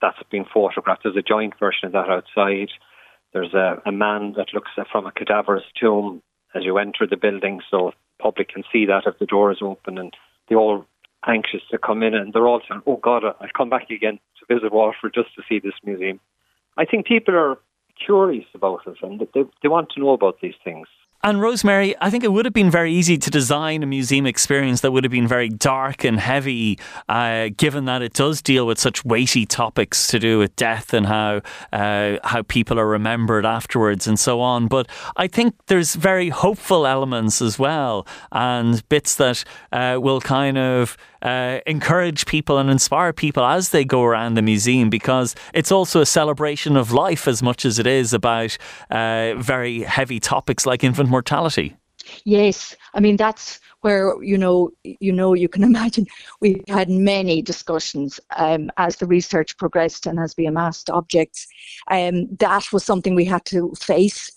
[0.00, 1.02] that's been photographed.
[1.02, 2.68] There's a joint version of that outside.
[3.32, 6.22] There's a, a man that looks from a cadaverous tomb
[6.54, 9.98] as you enter the building, so public can see that if the door is open,
[9.98, 10.14] and
[10.48, 10.86] they're all
[11.26, 14.54] anxious to come in, and they're all saying, "Oh God, I'll come back again to
[14.54, 16.20] visit Waterford just to see this museum."
[16.76, 17.58] I think people are
[17.96, 20.88] curious about it, and they they want to know about these things.
[21.24, 24.82] And Rosemary, I think it would have been very easy to design a museum experience
[24.82, 28.78] that would have been very dark and heavy, uh, given that it does deal with
[28.78, 31.40] such weighty topics to do with death and how
[31.72, 34.68] uh, how people are remembered afterwards and so on.
[34.68, 40.58] But I think there's very hopeful elements as well, and bits that uh, will kind
[40.58, 40.94] of
[41.24, 46.00] uh, encourage people and inspire people as they go around the museum because it's also
[46.00, 48.56] a celebration of life as much as it is about
[48.90, 51.76] uh, very heavy topics like infant mortality.
[52.24, 56.06] Yes, I mean that's where you know you know you can imagine
[56.40, 61.46] we had many discussions um, as the research progressed and as we amassed objects.
[61.90, 64.30] Um, that was something we had to face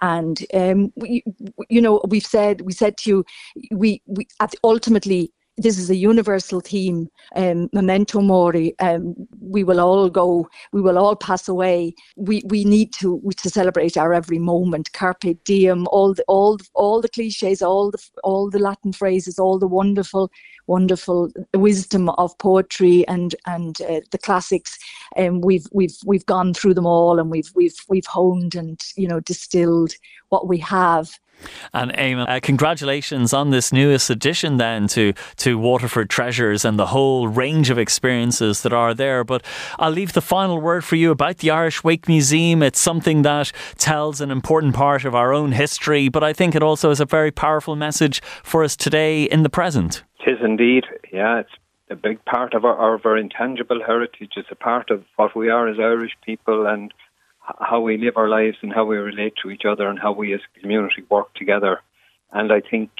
[0.00, 1.24] and um, we,
[1.68, 3.24] you know we've said we said to you
[3.70, 4.26] we, we
[4.62, 8.74] ultimately this is a universal theme, um, memento mori.
[8.78, 11.94] Um, we will all go, we will all pass away.
[12.16, 14.92] We we need to to celebrate our every moment.
[14.92, 15.86] Carpe diem.
[15.88, 20.30] All the all all the cliches, all the all the Latin phrases, all the wonderful
[20.66, 24.78] wonderful wisdom of poetry and and uh, the classics.
[25.16, 28.78] And um, we've we've we've gone through them all, and we've we've we've honed and
[28.96, 29.92] you know distilled
[30.28, 31.18] what we have
[31.72, 36.86] and Eamon, uh, congratulations on this newest addition then to, to Waterford Treasures and the
[36.86, 39.24] whole range of experiences that are there.
[39.24, 39.44] But
[39.78, 42.62] I'll leave the final word for you about the Irish Wake Museum.
[42.62, 46.62] It's something that tells an important part of our own history, but I think it
[46.62, 50.04] also is a very powerful message for us today in the present.
[50.26, 50.84] It is indeed.
[51.12, 51.52] Yeah, it's
[51.90, 54.32] a big part of our, of our intangible heritage.
[54.36, 56.92] It's a part of what we are as Irish people and
[57.60, 60.34] how we live our lives and how we relate to each other and how we
[60.34, 61.80] as a community work together.
[62.32, 62.90] And I think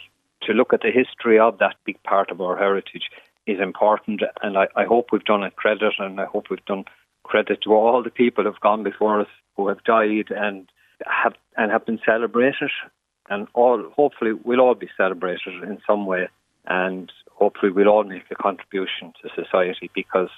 [0.43, 3.11] to look at the history of that big part of our heritage
[3.47, 4.23] is important.
[4.43, 6.85] And I, I hope we've done it credit and I hope we've done
[7.25, 10.69] credit to all the people who have gone before us who have died and
[11.07, 12.71] have and have been celebrated.
[13.29, 16.29] And all hopefully we'll all be celebrated in some way
[16.67, 20.31] and hopefully we'll all make a contribution to society because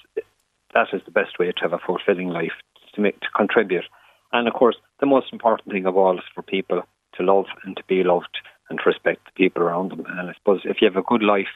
[0.73, 2.53] that is the best way to have a fulfilling life
[2.93, 3.85] to make to contribute
[4.31, 6.83] and of course, the most important thing of all is for people
[7.15, 8.37] to love and to be loved
[8.69, 10.05] and to respect the people around them.
[10.07, 11.47] And I suppose if you have a good life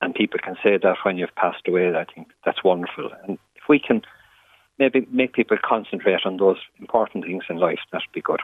[0.00, 3.10] and people can say that when you've passed away, I think that's wonderful.
[3.26, 4.02] And if we can
[4.78, 8.40] maybe make people concentrate on those important things in life, that would be good.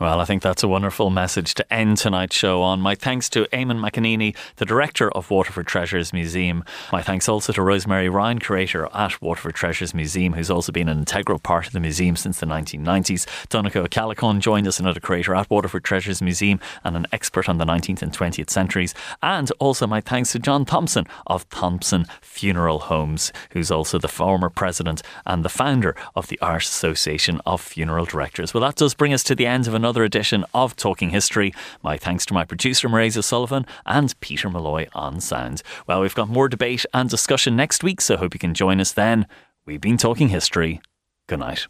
[0.00, 2.80] Well, I think that's a wonderful message to end tonight's show on.
[2.80, 6.64] My thanks to Eamon McEneaney, the director of Waterford Treasures Museum.
[6.90, 10.98] My thanks also to Rosemary Ryan, curator at Waterford Treasures Museum, who's also been an
[10.98, 13.26] integral part of the museum since the 1990s.
[13.48, 17.66] Donncha O'Callaghan joined us, another curator at Waterford Treasures Museum and an expert on the
[17.66, 18.94] 19th and 20th centuries.
[19.22, 24.48] And also my thanks to John Thompson of Thompson Funeral Homes, who's also the former
[24.48, 28.54] president and the founder of the Irish Association of Funeral Directors.
[28.54, 31.52] Well, that does bring us to the end of another edition of Talking History.
[31.82, 35.60] My thanks to my producer, Marisa Sullivan, and Peter Malloy on sound.
[35.88, 38.92] Well, we've got more debate and discussion next week, so hope you can join us
[38.92, 39.26] then.
[39.66, 40.80] We've been talking history.
[41.26, 41.66] Good night.